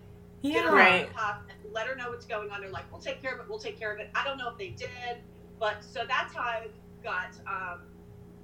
get 0.43 0.65
her 0.65 0.73
Right. 0.75 1.03
on 1.03 1.09
the 1.09 1.15
top 1.15 1.43
and 1.49 1.73
let 1.73 1.87
her 1.87 1.95
know 1.97 2.11
what's 2.11 2.27
going 2.27 2.51
on. 2.51 2.61
They're 2.61 2.71
like, 2.71 2.91
we'll 2.93 3.01
take 3.01 3.21
care 3.23 3.35
of 3.35 3.41
it. 3.41 3.47
We'll 3.49 3.59
take 3.59 3.79
care 3.79 3.93
of 3.93 3.99
it. 4.01 4.11
I 4.15 4.25
don't 4.25 4.39
know 4.39 4.49
if 4.49 4.59
they 4.59 4.69
did, 4.71 5.19
but 5.59 5.83
so 5.83 6.05
that's 6.07 6.35
how 6.35 6.43
I 6.43 6.69
got, 7.03 7.31
um, 7.47 7.81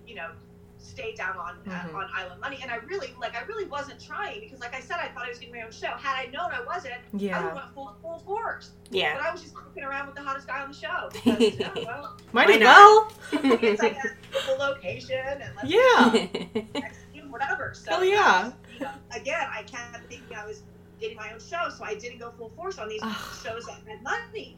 you 0.06 0.14
know, 0.14 0.30
stayed 0.78 1.16
down 1.16 1.36
on 1.36 1.58
Mhm. 1.64 1.94
uh, 1.94 1.96
on 1.96 2.10
I 2.12 2.26
Love 2.26 2.40
Money. 2.40 2.58
And 2.60 2.68
I 2.70 2.76
really, 2.76 3.14
like, 3.20 3.36
I 3.36 3.42
really 3.44 3.66
wasn't 3.66 4.02
trying 4.04 4.40
because, 4.40 4.58
like 4.58 4.74
I 4.74 4.80
said, 4.80 4.96
I 5.00 5.08
thought 5.08 5.26
I 5.26 5.28
was 5.28 5.38
getting 5.38 5.54
my 5.54 5.62
own 5.62 5.70
show. 5.70 5.86
Had 5.88 6.16
I 6.16 6.26
known 6.32 6.50
I 6.50 6.60
wasn't, 6.62 6.94
I 6.94 6.98
would 7.12 7.20
Yeah. 7.22 7.40
have 7.40 7.54
went 7.54 7.72
full 7.72 7.96
full 8.02 8.18
force. 8.20 8.72
Yeah. 8.90 9.14
But 9.16 9.22
I 9.24 9.30
was 9.30 9.42
just 9.42 9.54
looking 9.54 9.84
around 9.84 10.06
with 10.06 10.16
the 10.16 10.22
hottest 10.22 10.48
guy 10.48 10.60
on 10.60 10.70
the 10.72 10.76
show. 10.76 11.08
Because, 11.24 11.60
oh, 11.76 11.84
well, 11.86 12.16
Might 12.32 12.48
Why 12.48 12.54
as 12.56 12.60
well. 12.62 13.12
it's 13.32 13.80
like 13.82 13.96
a 13.96 14.46
the 14.48 14.56
location 14.58 15.20
and 15.20 15.54
let's 15.54 15.68
Yeah. 15.68 16.26
execute 16.74 17.30
whatever. 17.30 17.74
So 17.74 17.90
Hell 17.92 18.04
yeah. 18.04 18.50
You 18.82 18.88
know, 19.10 19.16
again, 19.20 19.46
I 19.52 19.62
kept 19.62 20.08
thinking 20.08 20.36
I 20.36 20.46
was 20.46 20.62
getting 21.00 21.16
my 21.16 21.32
own 21.32 21.40
show, 21.40 21.68
so 21.76 21.84
I 21.84 21.94
didn't 21.94 22.18
go 22.18 22.32
full 22.38 22.50
force 22.50 22.78
on 22.78 22.88
these 22.88 23.00
Ugh. 23.02 23.16
shows 23.44 23.64
that 23.66 23.78
had 23.86 24.02
money 24.02 24.56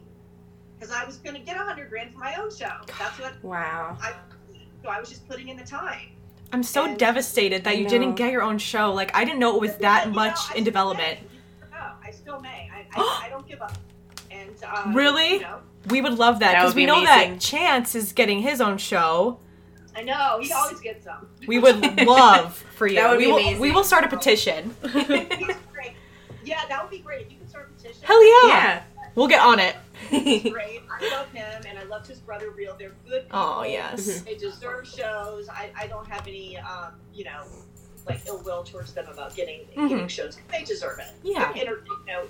because 0.79 0.93
I 0.93 1.05
was 1.05 1.17
going 1.17 1.35
to 1.35 1.41
get 1.41 1.55
a 1.55 1.59
hundred 1.59 1.89
grand 1.89 2.13
for 2.13 2.19
my 2.19 2.35
own 2.35 2.53
show. 2.53 2.71
That's 2.99 3.19
what 3.19 3.33
wow. 3.43 3.97
I. 4.01 4.13
So 4.83 4.89
I 4.89 4.99
was 4.99 5.09
just 5.09 5.27
putting 5.27 5.47
in 5.49 5.57
the 5.57 5.63
time. 5.63 6.09
I'm 6.53 6.61
so 6.63 6.85
And- 6.85 6.97
devastated 6.99 7.63
that 7.63 7.71
I 7.71 7.73
you 7.73 7.83
know. 7.83 7.89
didn't 7.89 8.15
get 8.15 8.31
your 8.31 8.43
own 8.43 8.59
show. 8.59 8.93
Like, 8.93 9.15
I 9.15 9.25
didn't 9.25 9.39
know 9.39 9.55
it 9.55 9.61
was 9.61 9.71
But, 9.71 9.81
that 9.81 10.05
you 10.05 10.11
know, 10.11 10.15
much 10.15 10.37
I 10.51 10.55
in 10.57 10.63
development. 10.63 11.19
may. 11.21 11.27
You 11.27 11.39
never 11.61 11.71
know. 11.73 11.91
I 12.03 12.11
still 12.11 12.39
may. 12.39 12.69
I, 12.71 12.85
I, 12.95 13.21
I 13.25 13.29
don't 13.29 13.47
give 13.47 13.61
up. 13.61 13.75
And 14.29 14.51
um, 14.63 14.93
Really? 14.93 15.33
You 15.35 15.39
know, 15.41 15.59
We 15.89 16.01
would 16.01 16.13
love 16.19 16.39
that 16.39 16.51
That 16.51 16.61
because 16.61 16.75
we 16.75 16.83
be 16.83 16.85
know 16.85 17.01
amazing. 17.01 17.31
that 17.33 17.41
Chance 17.41 17.95
is 17.95 18.11
getting 18.13 18.41
his 18.41 18.61
own 18.61 18.77
show. 18.77 19.39
I 19.95 20.01
know 20.01 20.39
he 20.41 20.51
always 20.51 20.79
gets 20.79 21.05
them. 21.05 21.27
We 21.47 21.59
would 21.59 22.01
love 22.05 22.55
for 22.75 22.87
you. 22.87 22.95
That 22.95 23.09
would 23.09 23.17
we 23.17 23.25
be 23.25 23.31
will, 23.31 23.37
amazing. 23.39 23.59
We 23.61 23.71
will 23.71 23.83
start 23.83 24.03
a 24.03 24.07
petition. 24.09 24.75
He's 24.83 24.91
great. 25.71 25.93
be 26.89 26.99
great. 26.99 27.25
If 27.25 27.31
you 27.31 27.37
could 27.39 27.49
start 27.49 27.69
a 27.71 27.73
petition. 27.81 28.01
Hell 28.03 28.23
yeah. 28.23 28.49
Yeah. 28.49 28.83
We'll 29.15 29.27
get 29.27 29.41
on 29.41 29.59
it. 29.59 29.75
He's 30.09 30.43
great. 30.51 30.81
I 30.91 31.09
love 31.11 31.31
him, 31.31 31.63
and 31.67 31.79
I 31.79 31.83
loved 31.83 32.07
his 32.07 32.19
brother 32.19 32.51
Real. 32.51 32.75
They're 32.77 32.93
good. 33.07 33.23
People. 33.23 33.39
Oh 33.39 33.63
yes. 33.63 34.21
They 34.21 34.35
deserve 34.35 34.87
shows. 34.87 35.47
I, 35.49 35.71
I 35.77 35.87
don't 35.87 36.07
have 36.07 36.27
any, 36.27 36.57
um, 36.57 36.93
you 37.13 37.23
know, 37.23 37.43
like 38.07 38.21
ill 38.27 38.41
will 38.43 38.63
towards 38.63 38.93
them 38.93 39.07
about 39.07 39.35
getting 39.35 39.61
getting 39.75 40.07
shows. 40.07 40.37
They 40.51 40.63
deserve 40.63 40.99
it. 40.99 41.05
Mm-hmm. 41.05 41.27
Yeah. 41.27 41.53
They're 41.53 41.61
inter- 41.63 41.83
you 41.85 42.05
know, 42.05 42.25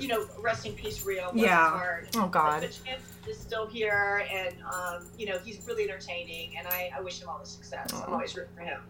you 0.00 0.08
know, 0.08 0.26
rest 0.40 0.66
in 0.66 0.72
peace, 0.74 1.04
Real. 1.04 1.30
Yeah. 1.34 1.70
heart. 1.70 2.08
Oh 2.16 2.26
God. 2.28 2.60
But 2.62 2.78
Chance 2.84 3.02
is 3.28 3.38
still 3.38 3.66
here, 3.66 4.26
and 4.32 4.54
um, 4.62 5.06
you 5.18 5.26
know, 5.26 5.38
he's 5.38 5.60
really 5.66 5.84
entertaining, 5.84 6.56
and 6.56 6.66
I, 6.68 6.90
I 6.96 7.00
wish 7.00 7.20
him 7.20 7.28
all 7.28 7.38
the 7.38 7.46
success. 7.46 7.92
I'm 7.92 8.12
always 8.12 8.34
rooting 8.36 8.54
for 8.54 8.62
him. 8.62 8.80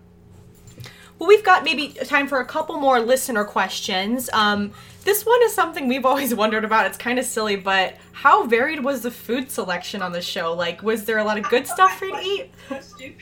Well, 1.19 1.29
we've 1.29 1.43
got 1.45 1.65
maybe 1.65 1.89
time 1.89 2.29
for 2.29 2.39
a 2.39 2.45
couple 2.45 2.79
more 2.79 3.01
listener 3.01 3.43
questions. 3.45 4.31
Um, 4.33 4.71
this 5.03 5.27
one 5.27 5.43
is 5.43 5.53
something 5.53 5.89
we've 5.89 6.07
always 6.07 6.33
wondered 6.43 6.65
about. 6.65 6.87
It's 6.87 6.99
kind 6.99 7.19
of 7.19 7.25
silly, 7.25 7.57
but 7.57 7.97
how 8.13 8.47
varied 8.47 8.85
was 8.85 9.03
the 9.03 9.11
food 9.11 9.51
selection 9.51 10.01
on 10.01 10.13
the 10.13 10.23
show? 10.23 10.53
Like, 10.55 10.83
was 10.83 11.05
there 11.07 11.19
a 11.19 11.25
lot 11.25 11.37
of 11.37 11.49
good 11.49 11.67
stuff 11.75 11.99
for 11.99 12.05
you 12.07 12.17
to 12.17 12.23
eat? 12.23 12.51
So 12.69 12.81
stupid. 12.81 13.19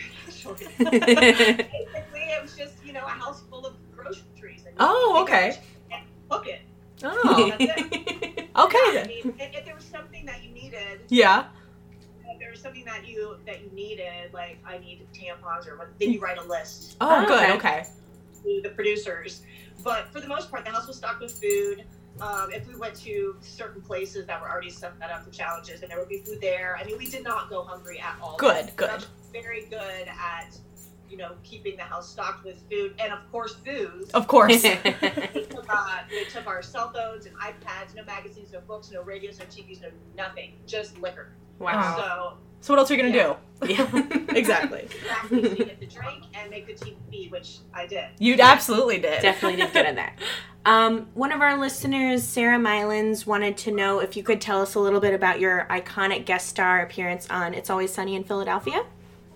actually. 0.80 0.98
Basically, 1.00 2.20
it 2.20 2.42
was 2.42 2.56
just 2.56 2.74
you 2.84 2.92
know 2.92 3.04
a 3.04 3.08
house 3.08 3.42
full 3.50 3.66
of 3.66 3.74
groceries. 3.96 4.64
And 4.66 4.74
Oh, 4.78 5.18
okay. 5.22 5.58
And 5.90 6.02
cook 6.28 6.46
it. 6.46 6.60
Oh. 7.04 7.52
Okay. 8.56 8.78
I 9.02 9.04
mean, 9.06 9.34
if, 9.38 9.54
if 9.54 9.64
there 9.66 9.74
was 9.74 9.84
something 9.84 10.24
that 10.24 10.42
you 10.42 10.50
needed, 10.50 11.00
Yeah. 11.10 11.44
if 12.26 12.38
there 12.38 12.50
was 12.50 12.58
something 12.60 12.86
that 12.86 13.06
you 13.06 13.36
that 13.44 13.60
you 13.62 13.70
needed, 13.74 14.32
like 14.32 14.58
I 14.66 14.78
need 14.78 15.06
tampons 15.12 15.68
or 15.68 15.76
what, 15.76 15.88
then 16.00 16.10
you 16.10 16.20
write 16.20 16.38
a 16.38 16.42
list 16.42 16.96
Oh, 17.02 17.22
Oh, 17.22 17.26
good. 17.26 17.50
okay. 17.50 17.52
Okay. 17.82 17.86
to 18.44 18.60
the 18.62 18.70
producers. 18.70 19.42
But 19.84 20.10
for 20.10 20.20
the 20.22 20.26
most 20.26 20.50
part, 20.50 20.64
the 20.64 20.70
house 20.70 20.86
was 20.86 20.96
stocked 20.96 21.20
with 21.20 21.32
food. 21.38 21.84
Um, 22.18 22.50
if 22.50 22.66
we 22.66 22.76
went 22.76 22.94
to 23.02 23.36
certain 23.42 23.82
places 23.82 24.26
that 24.26 24.40
were 24.40 24.50
already 24.50 24.70
set 24.70 24.94
up 25.02 25.22
for 25.24 25.30
challenges, 25.30 25.82
and 25.82 25.90
there 25.90 25.98
would 25.98 26.08
be 26.08 26.20
food 26.20 26.40
there. 26.40 26.78
I 26.80 26.84
mean, 26.84 26.96
we 26.96 27.06
did 27.10 27.24
not 27.24 27.50
go 27.50 27.62
hungry 27.62 28.00
at 28.00 28.16
all. 28.22 28.38
Good, 28.38 28.74
good. 28.76 29.04
Very 29.34 29.66
good 29.66 30.08
at, 30.08 30.56
you 31.10 31.16
know, 31.16 31.32
keeping 31.44 31.76
the 31.76 31.82
house 31.82 32.08
stocked 32.10 32.44
with 32.44 32.62
food, 32.70 32.94
and 32.98 33.12
of 33.12 33.20
course, 33.30 33.54
booze. 33.54 34.10
Of 34.10 34.26
course. 34.28 34.62
They 34.62 34.76
took, 35.50 35.66
uh, 35.68 35.98
they 36.10 36.24
took 36.24 36.46
our 36.46 36.62
cell 36.62 36.92
phones 36.92 37.26
and 37.26 37.34
iPads, 37.36 37.94
no 37.94 38.04
magazines, 38.04 38.52
no 38.52 38.60
books, 38.60 38.90
no 38.92 39.02
radios, 39.02 39.38
no 39.38 39.44
TVs, 39.46 39.82
no 39.82 39.88
nothing, 40.16 40.52
just 40.66 40.98
liquor. 40.98 41.32
wow. 41.58 41.96
So 41.96 42.38
so 42.60 42.72
what 42.72 42.80
else 42.80 42.90
are 42.90 42.94
you 42.94 43.02
gonna 43.02 43.14
Yeah. 43.14 43.36
do? 43.60 43.72
Yeah. 43.72 44.16
exactly. 44.36 44.80
exactly, 45.00 45.42
so 45.42 45.48
you 45.50 45.64
get 45.64 45.80
to 45.80 45.86
drink 45.86 46.24
and 46.34 46.50
make 46.50 46.66
the 46.66 46.72
TV, 46.72 47.30
which 47.30 47.58
I 47.72 47.86
did. 47.86 48.06
You 48.18 48.36
absolutely 48.40 48.98
did. 48.98 49.22
Definitely 49.22 49.62
did 49.62 49.72
good 49.72 49.86
at 49.86 49.94
that. 49.96 50.18
Um, 50.64 51.06
one 51.14 51.30
of 51.30 51.40
our 51.42 51.56
listeners, 51.56 52.24
Sarah 52.24 52.58
Mylans, 52.58 53.24
wanted 53.24 53.56
to 53.58 53.70
know 53.70 54.00
if 54.00 54.16
you 54.16 54.24
could 54.24 54.40
tell 54.40 54.60
us 54.60 54.74
a 54.74 54.80
little 54.80 54.98
bit 55.00 55.14
about 55.14 55.38
your 55.38 55.64
iconic 55.70 56.24
guest 56.24 56.48
star 56.48 56.82
appearance 56.82 57.28
on 57.30 57.54
It's 57.54 57.70
Always 57.70 57.92
Sunny 57.94 58.16
in 58.16 58.24
Philadelphia. 58.24 58.84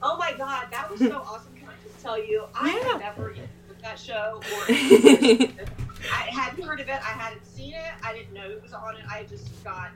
Oh 0.02 0.16
my 0.16 0.32
god, 0.36 0.66
that 0.72 0.90
was 0.90 0.98
so 0.98 1.18
awesome. 1.18 1.54
Can 2.00 2.10
I 2.10 2.16
just 2.16 2.24
tell 2.24 2.24
you, 2.24 2.44
I 2.54 2.76
Yeah. 2.76 2.84
had 2.92 3.00
never 3.00 3.30
even 3.30 3.48
heard 3.66 3.76
of 3.76 3.82
that 3.82 3.98
show 3.98 4.40
or 4.54 4.64
I 6.12 6.28
hadn't 6.30 6.62
heard 6.64 6.80
of 6.80 6.88
it. 6.88 6.94
I 6.94 7.12
hadn't 7.12 7.44
seen 7.46 7.74
it. 7.74 7.92
I 8.02 8.14
didn't 8.14 8.32
know 8.32 8.48
it 8.48 8.62
was 8.62 8.72
on 8.72 8.96
it. 8.96 9.02
I 9.10 9.24
just 9.24 9.62
got 9.64 9.90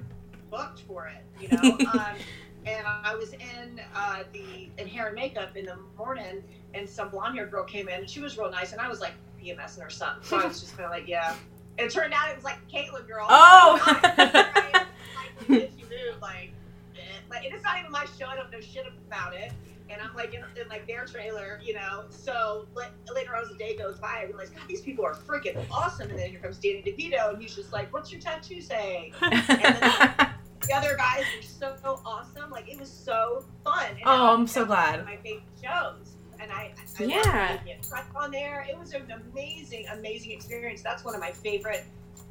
booked 0.51 0.81
for 0.81 1.07
it, 1.09 1.25
you 1.40 1.49
know. 1.57 1.79
um, 1.93 2.17
and 2.67 2.87
I 2.87 3.14
was 3.14 3.33
in 3.33 3.81
uh, 3.95 4.25
the 4.33 4.69
in 4.79 4.87
hair 4.88 5.07
and 5.07 5.14
makeup 5.14 5.57
in 5.57 5.67
the 5.67 5.77
morning, 5.99 6.43
and 6.75 6.88
some 6.88 7.09
blonde 7.11 7.37
haired 7.37 7.51
girl 7.51 7.64
came 7.64 7.88
in, 7.88 8.01
and 8.01 8.11
she 8.11 8.21
was 8.21 8.37
real 8.38 8.51
nice, 8.51 8.73
and 8.73 8.81
I 8.81 8.88
was 8.88 9.01
like 9.01 9.12
PMS 9.43 9.79
or 9.85 9.90
something. 9.90 10.23
So 10.25 10.38
I 10.40 10.47
was 10.47 10.61
just 10.61 10.73
kind 10.77 10.85
of 10.87 10.90
like, 10.90 11.07
yeah. 11.09 11.35
And 11.79 11.87
it 11.88 11.93
turned 11.93 12.12
out 12.14 12.31
it 12.31 12.37
was 12.37 12.45
like 12.45 12.59
Caitlyn 12.71 13.07
girl. 13.07 13.27
Oh. 13.29 13.81
Like, 15.47 15.49
did 15.49 15.73
you 15.79 15.85
move? 15.85 16.21
Like, 16.23 16.53
like, 17.31 17.45
and 17.45 17.55
it's 17.55 17.64
not 17.64 17.79
even 17.79 17.90
my 17.90 18.07
show. 18.19 18.27
I 18.27 18.37
don't 18.37 18.51
know 18.51 18.61
shit 18.61 18.87
about 19.09 19.35
it. 19.35 19.53
And 19.90 20.01
I'm 20.01 20.14
like 20.16 20.33
in, 20.35 20.40
in 20.61 20.68
like 20.68 20.87
their 20.87 21.05
trailer, 21.05 21.61
you 21.62 21.75
know. 21.75 22.05
So 22.11 22.66
later 23.14 23.37
on 23.37 23.42
as 23.42 23.49
the 23.51 23.57
day 23.59 23.77
goes 23.77 23.99
by, 23.99 24.20
I 24.20 24.25
realize, 24.25 24.51
God, 24.51 24.62
these 24.68 24.81
people 24.81 25.05
are 25.05 25.14
freaking 25.14 25.62
awesome. 25.70 26.09
And 26.11 26.18
then 26.18 26.31
here 26.31 26.40
comes 26.40 26.59
Danny 26.59 26.83
DeVito, 26.83 27.35
and 27.35 27.42
he's 27.42 27.55
just 27.55 27.73
like, 27.73 27.92
"What's 27.92 28.11
your 28.11 28.20
tattoo 28.20 28.61
say?" 28.61 29.12
The 30.66 30.73
other 30.73 30.97
guys 30.97 31.25
were 31.37 31.42
so 31.42 32.01
awesome. 32.07 32.51
Like 32.51 32.68
it 32.70 32.79
was 32.81 32.90
so 32.90 33.44
fun. 33.62 33.87
And 33.90 34.01
Oh, 34.07 34.35
I'm 34.35 34.47
so 34.47 34.64
glad. 34.64 34.92
One 34.92 35.01
of 35.01 35.07
my 35.07 35.16
favorite 35.16 35.42
shows. 35.62 36.12
And 36.40 36.51
I, 36.51 36.73
I 36.99 37.05
Yeah. 37.05 37.59
on 38.16 38.31
there. 38.31 38.66
It 38.68 38.79
was 38.79 38.92
an 38.94 39.11
amazing, 39.11 39.87
amazing 39.92 40.31
experience. 40.33 40.83
That's 40.83 41.05
one 41.05 41.14
of 41.14 41.20
my 41.20 41.33
favorite 41.33 41.85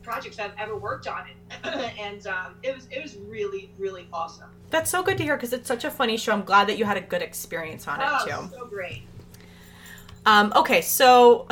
projects 0.03 0.39
I've 0.39 0.53
ever 0.59 0.75
worked 0.75 1.07
on. 1.07 1.25
and 1.63 2.25
um, 2.27 2.55
it 2.61 2.75
was, 2.75 2.87
it 2.91 3.01
was 3.01 3.17
really, 3.27 3.71
really 3.77 4.07
awesome. 4.13 4.49
That's 4.69 4.89
so 4.89 5.01
good 5.03 5.17
to 5.17 5.23
hear 5.23 5.35
because 5.35 5.53
it's 5.53 5.67
such 5.67 5.85
a 5.85 5.91
funny 5.91 6.17
show. 6.17 6.33
I'm 6.33 6.43
glad 6.43 6.67
that 6.67 6.77
you 6.77 6.85
had 6.85 6.97
a 6.97 7.01
good 7.01 7.21
experience 7.21 7.87
on 7.87 8.01
it 8.01 8.07
oh, 8.07 8.25
too. 8.25 8.55
so 8.55 8.65
great. 8.65 9.03
Um, 10.25 10.53
okay, 10.55 10.81
so 10.81 11.47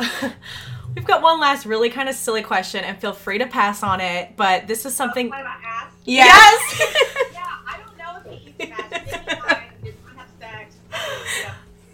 we've 0.94 1.04
got 1.04 1.22
one 1.22 1.40
last 1.40 1.66
really 1.66 1.90
kind 1.90 2.08
of 2.08 2.14
silly 2.14 2.42
question, 2.42 2.84
and 2.84 2.98
feel 2.98 3.12
free 3.12 3.38
to 3.38 3.46
pass 3.46 3.82
on 3.82 4.00
it. 4.00 4.36
But 4.36 4.66
this 4.66 4.86
is 4.86 4.94
something. 4.94 5.28
What 5.28 5.40
about 5.40 5.60
ass? 5.64 5.92
Yes. 6.04 6.80
yeah, 7.32 7.44
I 7.66 7.78
don't 7.84 7.98
know 7.98 8.30
if 8.32 8.38
he 8.38 8.54
eats 8.58 8.72
ass. 8.72 8.90
Maybe 9.82 9.96
I 10.08 10.14
have 10.16 10.28
sex. 10.40 10.76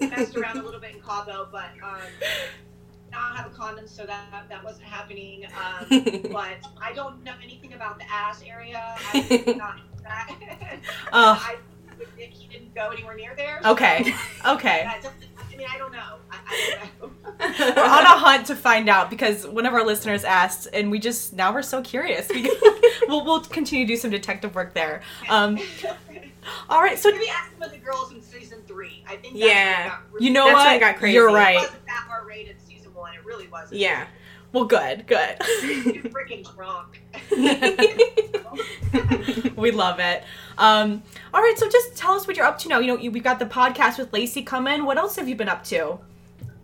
You 0.01 0.09
know, 0.09 0.17
messed 0.17 0.37
around 0.37 0.59
a 0.59 0.63
little 0.63 0.81
bit 0.81 0.95
in 0.95 1.01
Cabo, 1.01 1.49
but 1.51 1.71
um, 1.83 1.99
now 3.19 3.33
I 3.33 3.37
have 3.37 3.47
a 3.47 3.55
condom, 3.55 3.87
so 3.87 4.07
that 4.07 4.47
that 4.49 4.65
wasn't 4.65 4.85
happening. 4.87 5.45
Um, 5.47 5.87
but 6.33 6.59
I 6.81 6.93
don't 6.95 7.23
know 7.25 7.35
anything 7.43 7.73
about 7.75 7.99
the 7.99 8.05
ass 8.11 8.43
area. 8.47 8.97
I 9.13 9.21
did 9.29 9.57
not 9.57 9.79
that. 10.03 10.31
Ugh. 11.13 11.39
I 11.41 11.57
would 11.99 12.09
think 12.17 12.33
he 12.33 12.47
didn't 12.49 12.75
go 12.75 12.91
anywhere 12.91 13.17
near 13.17 13.35
there. 13.37 13.61
so 13.63 13.73
Okay. 13.73 14.15
Okay. 14.47 14.83
that 14.85 15.03
I 15.53 15.57
mean, 15.57 15.67
I 15.69 15.77
don't 15.79 15.91
know. 15.91 16.15
I, 16.31 16.37
I 16.47 16.89
don't 17.01 17.13
know. 17.13 17.75
We're 17.77 17.83
on 17.85 18.05
a 18.05 18.19
hunt 18.19 18.47
to 18.47 18.55
find 18.55 18.89
out 18.89 19.11
because 19.11 19.45
one 19.47 19.67
of 19.67 19.75
our 19.75 19.85
listeners 19.85 20.23
asked, 20.23 20.69
and 20.73 20.91
we 20.91 21.01
just 21.01 21.33
now 21.33 21.53
we're 21.53 21.63
so 21.63 21.83
curious. 21.83 22.29
We, 22.29 22.43
we'll 23.09 23.25
we'll 23.25 23.41
continue 23.41 23.85
to 23.85 23.93
do 23.93 23.97
some 23.97 24.11
detective 24.13 24.55
work 24.55 24.75
there. 24.75 25.03
Um, 25.29 25.59
all 26.69 26.81
right, 26.81 26.99
so 26.99 27.11
Maybe 27.11 27.29
ask 27.29 27.51
some 27.53 27.63
of 27.63 27.73
the 27.73 27.79
girls 27.79 28.13
in 28.13 28.23
season 28.23 28.61
three. 28.69 29.03
I 29.09 29.17
think. 29.17 29.35
That's 29.35 29.45
Yeah. 29.45 29.77
Where 29.83 29.89
got 29.91 30.13
really 30.13 30.27
you 30.27 30.33
know 30.33 30.45
That's 30.47 30.55
what? 30.55 30.67
when 30.67 30.77
it 30.77 30.81
got 30.81 30.97
crazy. 30.97 31.15
You're 31.15 31.29
It 31.31 31.33
right. 31.35 31.57
wasn't 31.57 31.87
that 31.87 32.07
R 32.11 32.25
rated 32.27 32.57
season 32.67 32.95
one. 32.95 33.15
It 33.15 33.25
really 33.51 33.63
wasn't. 33.63 33.81
yeah. 33.81 34.07
Well, 34.53 34.65
good, 34.65 35.07
good. 35.07 35.37
You're 35.63 36.05
freaking 36.05 36.43
drunk. 36.55 37.03
we 39.57 39.71
love 39.73 40.01
it. 40.01 40.25
Um, 40.57 41.03
all 41.35 41.43
right, 41.43 41.55
so 41.59 41.69
just 41.69 41.97
tell 41.97 42.15
us 42.15 42.27
what 42.27 42.37
you're 42.37 42.47
up 42.47 42.59
to 42.61 42.69
now. 42.69 42.79
You 42.79 42.87
know, 42.87 42.97
you, 42.97 43.11
we 43.11 43.21
got 43.21 43.39
the 43.39 43.45
podcast 43.45 43.99
with 43.99 44.11
Lacey 44.13 44.43
coming. 44.43 44.87
What 44.87 44.97
else 44.97 45.17
have 45.17 45.29
you 45.29 45.37
been 45.37 45.51
up 45.51 45.65
to? 45.65 45.99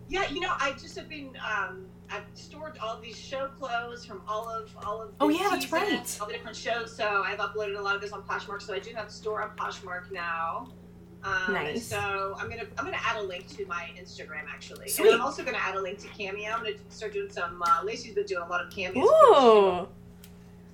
Yeah, 0.09 0.27
you 0.29 0.39
know, 0.39 0.53
I 0.59 0.71
just 0.73 0.97
have 0.97 1.07
been. 1.07 1.37
Um, 1.47 1.85
I've 2.09 2.23
stored 2.33 2.77
all 2.79 2.99
these 2.99 3.17
show 3.17 3.47
clothes 3.59 4.03
from 4.05 4.21
all 4.27 4.49
of 4.49 4.75
all 4.83 5.03
of. 5.03 5.11
Oh, 5.19 5.29
yeah, 5.29 5.47
that's 5.51 5.71
right. 5.71 6.17
All 6.19 6.27
the 6.27 6.33
different 6.33 6.57
shows. 6.57 6.95
So 6.95 7.23
I've 7.23 7.39
uploaded 7.39 7.77
a 7.77 7.81
lot 7.81 7.95
of 7.95 8.01
this 8.01 8.11
on 8.11 8.23
Poshmark. 8.23 8.61
So 8.61 8.73
I 8.73 8.79
do 8.79 8.93
have 8.95 9.07
a 9.07 9.11
store 9.11 9.43
on 9.43 9.55
Poshmark 9.57 10.11
now. 10.11 10.69
Um, 11.25 11.53
Nice. 11.53 11.87
So 11.87 12.35
I'm 12.39 12.49
gonna 12.49 12.63
I'm 12.77 12.85
gonna 12.85 12.97
add 13.03 13.17
a 13.17 13.23
link 13.23 13.47
to 13.57 13.65
my 13.65 13.89
Instagram 13.99 14.43
actually, 14.47 14.89
Sweet. 14.89 15.07
and 15.07 15.15
I'm 15.15 15.21
also 15.21 15.43
gonna 15.43 15.57
add 15.57 15.75
a 15.75 15.81
link 15.81 15.97
to 15.99 16.07
Cameo. 16.09 16.51
I'm 16.51 16.63
gonna 16.63 16.75
start 16.89 17.13
doing 17.13 17.31
some. 17.31 17.61
Uh, 17.65 17.81
Lacey's 17.83 18.13
been 18.13 18.25
doing 18.25 18.43
a 18.43 18.47
lot 18.47 18.63
of 18.63 18.71
cameos. 18.71 19.05
Ooh. 19.05 19.87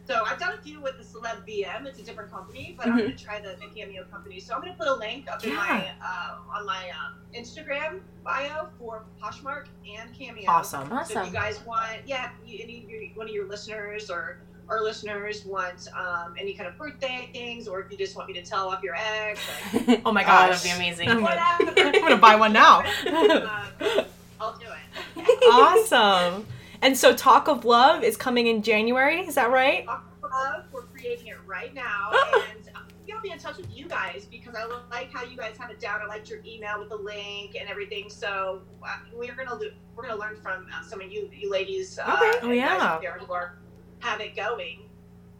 So 0.08 0.26
I've 0.26 0.40
done 0.40 0.54
a 0.58 0.62
few 0.62 0.82
with 0.82 0.98
the 0.98 1.04
Celeb 1.06 1.48
VM. 1.48 1.86
It's 1.86 2.00
a 2.00 2.04
different 2.04 2.32
company, 2.32 2.74
but 2.78 2.88
Mhm. 2.88 2.92
I'm 2.92 2.98
going 2.98 3.16
to 3.16 3.24
try 3.24 3.40
the, 3.40 3.56
the 3.62 3.68
Cameo 3.74 4.04
company. 4.06 4.40
So 4.42 4.54
I'm 4.54 4.60
going 4.62 4.74
to 4.74 4.78
put 4.78 4.88
a 4.90 4.94
link 4.96 5.32
up 5.32 5.42
in 5.46 5.54
my 5.56 5.90
uh, 6.04 6.38
on 6.54 6.66
my 6.66 6.90
um, 6.90 7.16
Instagram 7.34 8.02
bio 8.24 8.68
for 8.78 9.04
Poshmark 9.22 9.68
and 9.90 10.14
Cameo. 10.18 10.50
Awesome. 10.50 10.88
So 10.90 10.96
if 10.96 11.02
Awesome. 11.02 11.26
you 11.28 11.32
guys 11.32 11.64
want, 11.66 12.00
yeah, 12.06 12.32
any 12.46 12.84
of 12.84 12.90
your, 12.90 13.04
one 13.14 13.30
of 13.30 13.34
your 13.34 13.48
listeners 13.48 14.10
or 14.10 14.40
our 14.72 14.82
listeners 14.82 15.44
want 15.46 15.88
um, 15.98 16.34
any 16.40 16.54
kind 16.54 16.68
of 16.68 16.78
birthday 16.78 17.30
things, 17.34 17.68
or 17.68 17.82
if 17.82 17.92
you 17.92 17.98
just 17.98 18.16
want 18.16 18.28
me 18.30 18.34
to 18.36 18.42
tell 18.42 18.70
off 18.70 18.82
your 18.82 18.96
ex, 18.96 19.40
like, 19.88 20.02
Oh 20.06 20.12
my 20.14 20.24
gosh. 20.24 20.62
that'd 20.64 20.64
be 20.64 20.70
amazing. 20.76 21.10
I'm 21.10 21.20
gonna. 21.20 21.36
I'm 21.78 22.02
gonna 22.02 22.18
buy 22.30 22.36
one 22.36 22.54
now. 22.54 22.80
uh, 23.06 24.04
I'll 24.40 24.58
do 24.58 24.66
it. 24.66 25.52
awesome. 25.52 26.46
And 26.82 26.98
so 26.98 27.14
Talk 27.14 27.48
of 27.48 27.64
Love 27.66 28.04
is 28.04 28.18
coming 28.18 28.48
in 28.48 28.64
January, 28.64 29.20
is 29.20 29.36
that 29.36 29.52
right? 29.52 29.86
Talk 29.86 30.06
of 30.24 30.32
Love, 30.32 30.64
we're 30.72 30.82
creating 30.84 31.28
it 31.28 31.38
right 31.46 31.74
now, 31.74 32.12
and 32.50 32.70
I'll 33.14 33.22
be 33.22 33.30
in 33.32 33.38
touch 33.40 33.58
with 33.58 33.68
you 33.76 33.88
guys 33.88 34.26
because 34.32 34.56
I 34.56 34.66
like 34.90 35.12
how 35.14 35.24
you 35.26 35.36
guys 35.38 35.58
have 35.58 35.70
it 35.70 35.80
down. 35.82 36.00
I 36.02 36.06
liked 36.08 36.30
your 36.30 36.40
email 36.46 36.80
with 36.80 36.90
the 36.90 36.96
link 36.96 37.56
and 37.60 37.70
everything. 37.70 38.10
So 38.10 38.62
uh, 38.82 38.88
we're 39.14 39.36
gonna 39.36 39.60
we're 39.96 40.08
gonna 40.08 40.20
learn 40.20 40.38
from 40.42 40.66
uh, 40.74 40.82
some 40.84 41.02
of 41.02 41.12
you 41.12 41.30
you 41.36 41.52
ladies. 41.52 42.00
Uh, 42.00 42.18
Okay. 42.22 42.40
Oh, 42.42 42.52
yeah. 42.52 43.00
guys 43.04 43.20
who 43.28 43.34
are 43.34 43.58
have 44.02 44.20
it 44.22 44.36
going. 44.36 44.82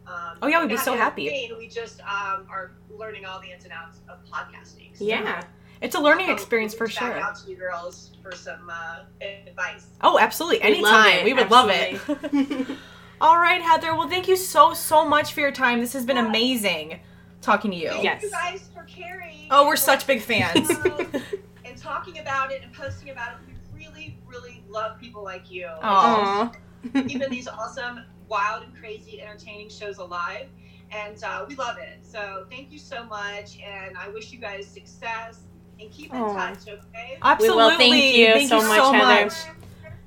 Um, 0.06 0.38
Oh, 0.42 0.48
yeah, 0.48 0.60
we'd 0.60 0.68
be 0.68 0.76
so 0.76 0.92
in 0.92 0.98
happy. 0.98 1.28
vain, 1.28 1.52
We 1.56 1.68
just 1.68 2.00
um, 2.00 2.46
are 2.50 2.72
learning 2.90 3.24
all 3.24 3.40
the 3.40 3.50
ins 3.52 3.64
and 3.64 3.72
outs 3.72 4.00
of 4.08 4.18
podcasting. 4.30 4.96
So, 4.96 5.04
Yeah. 5.04 5.44
It's 5.80 5.96
a 5.96 6.00
learning 6.00 6.26
so 6.28 6.32
experience 6.32 6.74
for 6.74 6.84
reach 6.86 6.98
back 7.00 7.14
sure. 7.14 7.22
Out 7.22 7.36
to 7.40 7.50
you 7.50 7.56
girls 7.56 8.12
for 8.22 8.32
some 8.32 8.70
uh, 8.70 9.00
advice. 9.20 9.86
Oh, 10.00 10.16
absolutely. 10.18 10.58
We'd 10.58 10.76
Anytime. 10.84 11.24
We 11.24 11.32
would 11.34 11.50
love 11.50 11.70
it. 11.72 12.00
All 13.20 13.36
right, 13.36 13.60
Heather. 13.60 13.94
Well, 13.96 14.08
thank 14.08 14.28
you 14.28 14.36
so 14.36 14.74
so 14.74 15.04
much 15.04 15.32
for 15.32 15.40
your 15.40 15.50
time. 15.52 15.80
This 15.80 15.92
has 15.92 16.04
been 16.06 16.18
amazing 16.18 17.00
talking 17.40 17.72
to 17.72 17.76
you. 17.76 17.88
Thank 17.88 18.04
Yes. 18.04 18.22
you 18.22 18.30
guys 18.30 18.70
for 18.72 18.84
caring. 18.84 19.48
Oh, 19.50 19.66
we're 19.66 19.74
such 19.76 20.06
big 20.06 20.20
fans. 20.20 20.70
and 21.64 21.76
talking 21.76 22.18
about 22.20 22.52
it 22.52 22.62
and 22.62 22.72
posting 22.72 23.10
about 23.10 23.32
it. 23.32 23.38
We 23.74 23.84
really, 23.84 24.18
really 24.26 24.62
love 24.68 25.00
people 25.00 25.24
like 25.24 25.50
you. 25.50 25.66
Aw. 25.66 25.80
Aw. 25.82 26.52
Keeping 26.94 27.28
these 27.30 27.48
awesome, 27.48 28.04
wild, 28.32 28.64
and 28.64 28.74
crazy, 28.74 29.20
entertaining 29.20 29.68
shows 29.68 29.98
alive. 29.98 30.46
And 30.90 31.22
uh, 31.22 31.44
we 31.46 31.54
love 31.54 31.76
it. 31.78 32.00
So 32.02 32.46
thank 32.50 32.72
you 32.72 32.78
so 32.78 33.04
much. 33.04 33.58
And 33.60 33.96
I 33.96 34.08
wish 34.08 34.32
you 34.32 34.38
guys 34.38 34.66
success. 34.66 35.40
And 35.80 35.90
keep 35.90 36.12
in 36.12 36.20
Aw. 36.20 36.34
touch, 36.34 36.68
okay? 36.68 37.18
Absolutely. 37.22 37.90
We 37.90 38.24
will. 38.26 38.34
Thank 38.34 38.42
you 38.42 38.48
so 38.48 38.58
much, 38.66 38.94
Heather. 38.94 39.30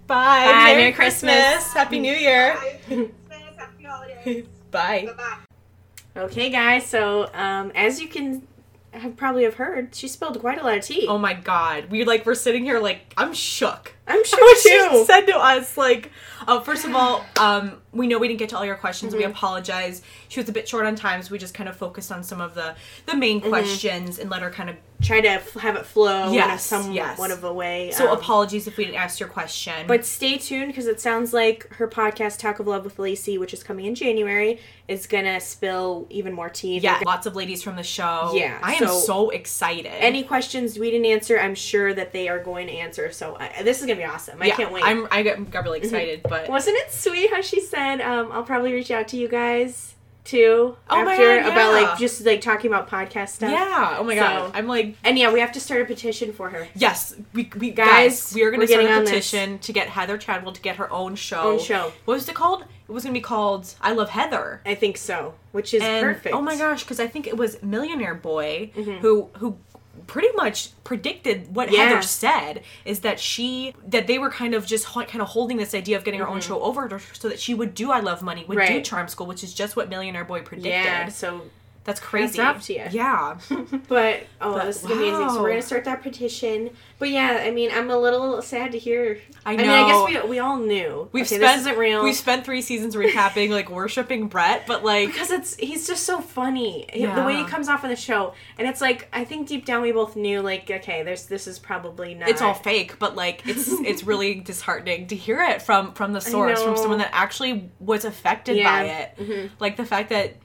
Bye. 0.08 0.46
Bye. 0.46 0.46
Merry, 0.46 0.82
Merry 0.82 0.92
Christmas. 0.94 1.36
Christmas. 1.36 1.74
Happy 1.74 2.00
New 2.00 2.14
Year. 2.14 2.56
Bye. 2.90 3.10
Happy 3.58 3.84
holidays. 3.84 4.46
Bye. 4.72 5.08
Bye-bye. 5.08 6.22
Okay, 6.22 6.50
guys. 6.50 6.86
So, 6.86 7.30
um, 7.34 7.72
as 7.76 8.00
you 8.00 8.08
can 8.08 8.48
have 8.92 9.18
probably 9.18 9.44
have 9.44 9.56
heard, 9.56 9.94
she 9.94 10.08
spilled 10.08 10.40
quite 10.40 10.60
a 10.60 10.64
lot 10.64 10.78
of 10.78 10.84
tea. 10.84 11.06
Oh 11.08 11.18
my 11.18 11.34
God. 11.34 11.90
We 11.90 12.04
like 12.06 12.26
we're 12.26 12.36
sitting 12.36 12.64
here 12.64 12.80
like 12.80 13.14
I'm 13.18 13.34
shook. 13.34 13.96
I'm 14.08 14.24
sure 14.26 14.58
she 14.62 15.06
said 15.06 15.22
to 15.28 15.38
us 15.38 15.78
like 15.78 16.12
uh, 16.48 16.60
first 16.60 16.86
of 16.86 16.96
all 16.96 17.26
um, 17.40 17.82
we 17.92 18.08
know 18.08 18.20
we 18.20 18.28
didn't 18.28 18.40
get 18.40 18.50
to 18.50 18.58
all 18.58 18.66
your 18.66 18.76
questions 18.76 19.14
Mm-hmm. 19.14 19.20
we 19.20 19.26
apologize 19.26 20.02
she 20.28 20.40
was 20.40 20.48
a 20.50 20.52
bit 20.52 20.68
short 20.68 20.86
on 20.86 20.96
time 20.96 21.22
so 21.24 21.32
we 21.32 21.38
just 21.40 21.54
kind 21.54 21.68
of 21.70 21.76
focused 21.76 22.12
on 22.12 22.24
some 22.24 22.42
of 22.42 22.54
the 22.56 22.76
the 23.06 23.16
main 23.16 23.40
Mm-hmm. 23.42 23.50
questions 23.50 24.20
and 24.20 24.30
let 24.30 24.42
her 24.42 24.50
kind 24.52 24.70
of 24.70 24.76
Try 25.02 25.20
to 25.20 25.28
f- 25.28 25.54
have 25.56 25.76
it 25.76 25.86
flow 25.86 26.24
in 26.30 26.30
a 26.30 26.34
Yes, 26.36 26.66
somewhat 26.66 26.96
yes. 26.96 27.20
of 27.32 27.44
a 27.44 27.52
way. 27.52 27.92
so 27.92 28.10
um, 28.10 28.18
apologies 28.18 28.66
if 28.66 28.78
we 28.78 28.86
didn't 28.86 28.98
ask 29.02 29.20
your 29.20 29.28
question 29.28 29.88
But 29.88 30.06
stay 30.06 30.38
tuned 30.38 30.68
because 30.68 30.88
it 30.88 31.02
sounds 31.02 31.34
like 31.34 31.68
her 31.76 31.88
podcast 31.88 32.40
"Talk 32.40 32.60
of 32.60 32.68
Love 32.68 32.86
with 32.86 32.98
Lacey," 32.98 33.38
which 33.38 33.54
is 33.54 33.62
coming 33.62 33.86
in 33.88 33.94
January, 33.94 34.62
is 34.88 35.06
gonna 35.06 35.42
spill 35.42 36.08
even 36.10 36.32
more 36.32 36.48
tea. 36.50 36.78
yeah 36.80 36.94
They're 37.00 37.04
lots 37.06 37.26
of 37.28 37.36
ladies 37.36 37.62
from 37.62 37.76
the 37.76 37.84
show 37.84 38.32
Yeah, 38.36 38.58
i 38.64 38.76
am 38.76 38.88
so- 38.88 39.00
so 39.00 39.30
excited 39.32 39.88
any 39.88 40.24
questions 40.24 40.80
we 40.80 40.90
didn't 40.92 41.08
answer, 41.08 41.38
I'm 41.40 41.56
sure 41.56 41.94
that 41.94 42.14
they 42.14 42.30
are 42.30 42.40
going 42.40 42.68
to 42.68 42.74
answer. 42.74 43.12
So 43.12 43.36
I, 43.38 43.64
this 43.64 43.82
is 43.82 43.86
gonna 43.86 43.95
be 43.98 44.04
awesome. 44.04 44.42
I 44.42 44.46
yeah, 44.48 44.56
can't 44.56 44.72
wait. 44.72 44.84
Mm-hmm. 44.84 45.04
i'm 45.04 45.08
i 45.12 45.24
got, 45.24 45.64
really 45.66 45.80
excited 45.80 46.22
but 46.24 46.50
Wasn't 46.50 46.76
it 46.78 46.92
sweet 46.92 47.30
how 47.32 47.42
she 47.42 47.60
said, 47.62 48.02
um, 48.02 48.32
"I'll 48.32 48.44
probably 48.44 48.74
reach 48.74 48.92
out 48.92 49.08
to 49.10 49.18
you 49.18 49.28
guys 49.28 49.94
too 50.24 50.76
Oh 50.90 51.06
my 51.06 51.14
after 51.14 51.42
God, 51.42 51.52
about 51.52 51.74
like 51.74 52.00
just 52.00 52.26
like 52.26 52.42
talking 52.42 52.72
about 52.72 52.90
podcast 52.90 53.30
stuff." 53.30 53.52
yeah 53.52 53.98
oh 54.00 54.04
my 54.04 54.16
So- 54.16 54.22
god 54.22 54.52
i'm 54.56 54.68
like 54.68 54.96
And 55.04 55.20
yeah, 55.20 55.32
we 55.32 55.40
have 55.40 55.52
to 55.54 55.60
start 55.60 55.82
a 55.82 55.86
petition 55.86 56.34
for 56.34 56.50
her. 56.50 56.68
Yes, 56.76 57.16
we, 57.34 57.50
we 57.58 57.70
Guys, 57.72 57.88
guys, 57.88 58.34
we 58.34 58.42
are 58.44 58.50
going 58.52 58.62
to 58.62 58.68
start 58.68 58.86
a 58.86 59.02
petition 59.02 59.60
to 59.60 59.72
get 59.72 59.88
Heather 59.90 60.18
Chadwell 60.18 60.54
to 60.54 60.62
get 60.62 60.78
her 60.78 60.92
own 60.92 61.16
show. 61.16 61.54
Own 61.54 61.60
show. 61.60 61.94
What 62.06 62.16
was 62.16 62.28
it 62.28 62.36
called? 62.36 62.64
It 62.88 62.92
was 62.92 63.04
going 63.04 63.14
to 63.14 63.18
be 63.20 63.24
called 63.24 63.74
I 63.82 63.94
Love 63.94 64.10
Heather. 64.10 64.62
I 64.66 64.76
think 64.76 64.98
so, 64.98 65.36
which 65.52 65.74
is 65.74 65.82
and 65.84 66.04
perfect. 66.04 66.26
Mm-hmm. 66.28 66.38
oh 66.38 66.42
my 66.42 66.56
gosh, 66.58 66.84
because 66.84 67.00
I 67.00 67.08
think 67.08 67.28
it 67.28 67.38
was 67.38 67.62
Millionaire 67.64 68.16
Boy 68.16 68.72
who 69.02 69.30
who 69.38 69.58
pretty 70.08 70.30
much 70.36 70.70
predicted 70.84 71.56
what 71.56 71.72
Yeah. 71.72 71.86
Heather 71.90 72.02
said 72.02 72.62
is 72.86 73.00
that 73.02 73.20
she 73.20 73.74
that 73.88 74.08
they 74.08 74.18
were 74.20 74.30
kind 74.30 74.54
of 74.54 74.66
just 74.66 74.86
ho- 74.86 75.04
kind 75.06 75.22
of 75.22 75.30
holding 75.30 75.58
this 75.58 75.74
idea 75.74 75.98
of 75.98 76.04
getting 76.04 76.20
her 76.20 76.28
own 76.28 76.42
show 76.42 76.62
over 76.62 76.88
to 76.88 76.98
her 77.00 77.14
so 77.14 77.28
that 77.30 77.40
she 77.40 77.54
would 77.54 77.74
do 77.74 77.92
I 77.92 78.00
Love 78.00 78.22
Money, 78.22 78.46
would 78.48 78.58
do 78.58 78.62
Mm-hmm. 78.64 78.82
Charm 78.84 79.08
School, 79.08 79.28
which 79.28 79.44
is 79.44 79.54
just 79.54 79.76
what 79.76 79.90
Millionaire 79.90 80.26
Boy 80.26 80.42
predicted. 80.42 80.72
Yeah, 80.72 81.10
so 81.10 81.42
That's 81.86 82.00
crazy. 82.00 82.38
to 82.40 82.74
ya. 82.74 82.88
Yeah. 82.92 83.38
But 83.88 84.24
oh, 84.42 84.54
But, 84.54 84.66
this 84.66 84.84
is 84.84 84.86
amazing. 84.90 85.30
So 85.30 85.42
we're 85.42 85.50
gonna 85.50 85.62
start 85.62 85.86
that 85.86 86.02
petition. 86.02 86.72
But 86.98 87.10
yeah, 87.10 87.44
I 87.44 87.52
mean, 87.52 87.70
I'm 87.72 87.92
a 87.92 87.98
little 87.98 88.42
sad 88.42 88.72
to 88.72 88.80
hear. 88.80 89.20
I 89.46 89.56
know. 89.56 89.64
I, 89.64 89.68
mean, 89.68 89.70
I 89.70 90.12
guess 90.14 90.24
we, 90.24 90.30
we 90.32 90.40
all 90.40 90.58
knew. 90.58 91.08
We've 91.12 91.26
okay, 91.26 91.36
spent 91.38 91.42
this 91.60 91.62
isn't 91.68 91.78
real. 91.78 92.04
We've 92.04 92.16
spent 92.16 92.44
three 92.44 92.62
seasons 92.64 92.96
recapping 92.96 93.52
like 93.52 93.70
worshiping 93.70 94.28
Brett, 94.30 94.66
but 94.66 94.84
like 94.84 95.10
because 95.10 95.30
it's 95.30 95.56
he's 95.58 95.86
just 95.86 96.04
so 96.06 96.22
funny 96.22 96.88
He- 96.92 97.06
the 97.06 97.24
way 97.24 97.36
he 97.36 97.44
comes 97.46 97.70
off 97.70 97.84
in 97.84 97.92
the 97.92 97.96
show, 97.96 98.34
and 98.58 98.68
it's 98.68 98.82
like 98.82 99.08
I 99.14 99.24
think 99.24 99.48
deep 99.48 99.66
down 99.66 99.84
we 99.84 99.92
both 99.92 100.16
knew 100.16 100.42
like 100.42 100.72
okay, 100.72 101.04
there's 101.04 101.26
this 101.28 101.46
is 101.46 101.60
probably 101.60 102.16
not. 102.16 102.30
it's 102.30 102.42
all 102.42 102.56
fake, 102.56 102.98
but 102.98 103.16
like 103.16 103.44
it's 103.46 103.68
it's 103.68 104.04
really 104.12 104.36
disheartening 104.36 105.06
to 105.08 105.16
hear 105.16 105.40
it 105.44 105.62
from 105.62 105.94
from 105.94 106.14
the 106.14 106.22
source, 106.22 106.64
from 106.64 106.76
someone 106.78 106.98
that 106.98 107.12
actually 107.14 107.70
was 107.80 108.06
affected 108.06 108.58
Yeah. 108.58 108.72
by 108.72 108.84
it. 108.86 109.18
Mhm. 109.20 109.50
Like 109.60 109.78
the 109.78 109.86
fact 109.86 110.10
that 110.10 110.38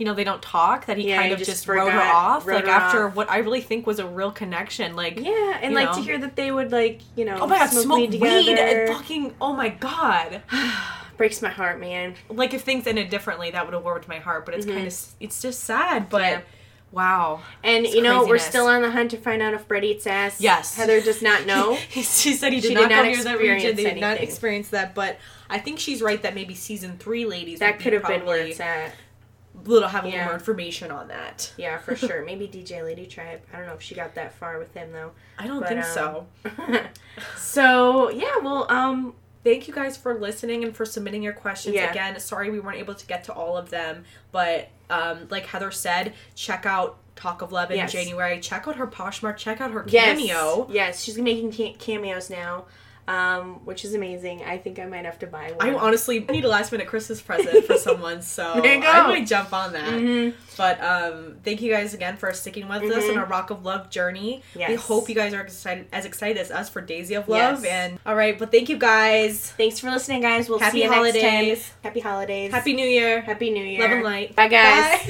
you 0.00 0.06
know 0.06 0.14
they 0.14 0.24
don't 0.24 0.40
talk, 0.42 0.86
that 0.86 0.96
he 0.96 1.08
Yeah, 1.08 1.18
kind 1.18 1.32
of 1.32 1.38
just 1.38 1.50
just, 1.50 1.68
wrote 1.68 1.92
her 1.92 2.00
off, 2.00 2.46
wrote 2.46 2.54
like 2.56 2.64
her 2.64 2.70
after 2.70 3.08
off. 3.08 3.14
what 3.14 3.30
I 3.30 3.38
really 3.38 3.60
think 3.60 3.86
was 3.86 3.98
a 3.98 4.06
real 4.06 4.32
connection. 4.32 4.96
Like 4.96 5.20
Yeah, 5.20 5.58
and 5.60 5.74
like 5.74 5.92
to 5.92 6.00
hear 6.00 6.16
that 6.18 6.36
they 6.36 6.50
would 6.50 6.72
like 6.72 7.02
you 7.16 7.26
know 7.26 7.36
oh 7.38 7.46
my 7.46 7.58
god, 7.58 7.66
smoke, 7.68 7.98
weed, 7.98 8.12
together 8.12 8.86
and 8.86 8.96
fucking 8.96 9.34
oh 9.40 9.52
my 9.52 9.68
god. 9.68 10.42
breaks 11.18 11.42
my 11.42 11.50
heart, 11.50 11.78
man. 11.78 12.14
Like 12.30 12.54
if 12.54 12.62
things 12.62 12.86
ended 12.86 13.10
differently, 13.10 13.50
that 13.50 13.66
would 13.66 13.74
have 13.74 13.84
warmed 13.84 14.08
my 14.08 14.20
heart. 14.20 14.46
But 14.46 14.54
it's 14.54 14.64
kind 14.64 14.86
of 14.86 14.96
it's 15.20 15.42
just 15.42 15.60
sad. 15.64 16.08
But 16.08 16.22
Mm-hmm. 16.22 16.40
Yeah. 16.40 16.42
wow. 16.92 17.42
And 17.62 17.86
you 17.86 18.00
know 18.00 18.24
we're 18.24 18.38
still 18.38 18.66
on 18.66 18.80
the 18.80 18.90
hunt 18.90 19.10
to 19.10 19.18
find 19.18 19.42
out 19.42 19.52
if 19.52 19.68
Brett 19.68 19.84
eats 19.84 20.06
ass. 20.06 20.40
Yes. 20.40 20.74
Heather 20.76 21.02
does 21.02 21.20
not 21.20 21.44
know. 21.50 21.76
she 21.90 22.32
said 22.32 22.54
he 22.54 22.60
did 22.60 22.68
She 22.68 22.74
not 22.74 22.88
did 22.88 22.94
not 22.96 23.04
near 23.04 23.22
that 23.22 23.38
region. 23.38 23.76
They 23.76 23.84
did 23.84 24.00
not 24.00 24.16
experience 24.16 24.70
that, 24.70 24.94
but 24.94 25.18
I 25.50 25.58
think 25.58 25.78
she's 25.78 26.00
right 26.00 26.22
that 26.22 26.34
maybe 26.34 26.54
season 26.54 26.96
three 26.96 27.26
ladies 27.26 27.58
that 27.58 27.80
could 27.80 27.90
be 27.90 27.96
have 27.98 28.06
been 28.06 28.24
where 28.24 28.38
it's 28.38 28.60
at. 28.60 28.94
Little 29.64 29.88
have 29.88 30.04
a 30.04 30.08
Yeah. 30.08 30.12
little 30.14 30.26
more 30.26 30.34
information 30.34 30.90
on 30.90 31.08
that. 31.08 31.52
Yeah, 31.56 31.78
for 31.78 31.94
sure. 32.06 32.24
Maybe 32.24 32.46
DJ 32.48 32.82
Lady 32.82 33.06
Tribe. 33.06 33.40
I 33.52 33.58
don't 33.58 33.66
know 33.66 33.74
if 33.74 33.82
she 33.82 33.94
got 33.94 34.14
that 34.14 34.32
far 34.34 34.58
with 34.58 34.72
him 34.74 34.92
though. 34.92 35.12
I 35.38 35.46
don't 35.46 35.60
But, 35.60 35.68
think 35.68 35.84
um, 35.84 35.86
so. 35.92 36.26
so 37.36 38.10
yeah, 38.10 38.38
well, 38.42 38.70
um, 38.70 39.14
Thank 39.42 39.66
you 39.66 39.72
guys 39.72 39.96
for 39.96 40.12
listening 40.18 40.64
and 40.64 40.76
for 40.76 40.84
submitting 40.84 41.22
your 41.22 41.32
questions. 41.32 41.74
Yeah. 41.74 41.90
Again, 41.90 42.20
sorry 42.20 42.50
we 42.50 42.60
weren't 42.60 42.76
able 42.76 42.94
to 42.94 43.06
get 43.06 43.24
to 43.24 43.32
all 43.32 43.56
of 43.56 43.70
them, 43.70 44.04
but 44.32 44.68
um, 44.90 45.28
like 45.30 45.46
Heather 45.46 45.70
said, 45.70 46.12
check 46.34 46.66
out 46.66 46.98
Talk 47.16 47.40
of 47.40 47.50
Love 47.50 47.70
in 47.70 47.78
Yes. 47.78 47.90
January. 47.90 48.38
Check 48.38 48.68
out 48.68 48.76
her 48.76 48.86
Poshmark. 48.86 49.38
Check 49.38 49.62
out 49.62 49.70
her 49.70 49.82
cameo. 49.84 50.68
Yes, 50.70 51.02
she's 51.02 51.16
making 51.16 51.52
cameos 51.78 52.28
now, 52.28 52.66
um, 53.10 53.64
which 53.64 53.84
is 53.84 53.94
amazing. 53.94 54.42
I 54.44 54.56
think 54.58 54.78
I 54.78 54.86
might 54.86 55.04
have 55.04 55.18
to 55.20 55.26
buy 55.26 55.52
one. 55.52 55.68
I 55.68 55.74
honestly 55.74 56.20
need 56.20 56.44
a 56.44 56.48
last 56.48 56.70
minute 56.70 56.86
Christmas 56.86 57.20
present 57.20 57.64
for 57.66 57.76
someone, 57.88 58.22
so 58.22 58.60
There 58.62 58.74
you 58.76 58.80
go. 58.82 58.88
I 58.88 59.06
might 59.08 59.26
jump 59.26 59.52
on 59.52 59.72
that. 59.72 59.88
Mhm. 59.88 60.34
But 60.56 60.80
um, 60.82 61.36
thank 61.42 61.60
you 61.62 61.72
guys 61.72 61.94
again 61.94 62.16
for 62.16 62.32
sticking 62.32 62.68
with 62.68 62.82
us 62.84 63.04
Mhm. 63.04 63.10
on 63.12 63.18
our 63.18 63.26
Rock 63.26 63.50
of 63.50 63.64
Love 63.64 63.90
journey. 63.90 64.42
We 64.54 64.74
hope 64.74 65.08
you 65.08 65.14
guys 65.14 65.34
are 65.34 65.40
excited, 65.40 65.86
as 65.92 66.04
excited 66.04 66.36
as 66.38 66.50
us 66.50 66.68
for 66.68 66.80
Daisy 66.80 67.14
of 67.14 67.28
Love. 67.28 67.64
Yes. 67.64 67.72
And 67.72 67.98
all 68.06 68.14
right, 68.14 68.38
but 68.38 68.52
thank 68.52 68.68
you 68.68 68.76
guys. 68.78 69.50
Thanks 69.56 69.78
for 69.80 69.90
listening, 69.90 70.20
guys. 70.22 70.48
We'll 70.48 70.58
Happy 70.60 70.78
see 70.78 70.84
you 70.84 70.90
next 70.90 70.96
holidays. 70.96 71.64
time. 71.64 71.74
Happy 71.82 72.00
holidays. 72.00 72.52
Happy 72.52 72.72
New 72.74 72.86
Year. 72.86 73.22
Happy 73.22 73.50
New 73.50 73.64
Year. 73.64 73.80
Love 73.80 73.90
and 73.90 74.02
light. 74.04 74.36
Bye, 74.36 74.48
guys. 74.48 74.82
Bye. 74.84 74.98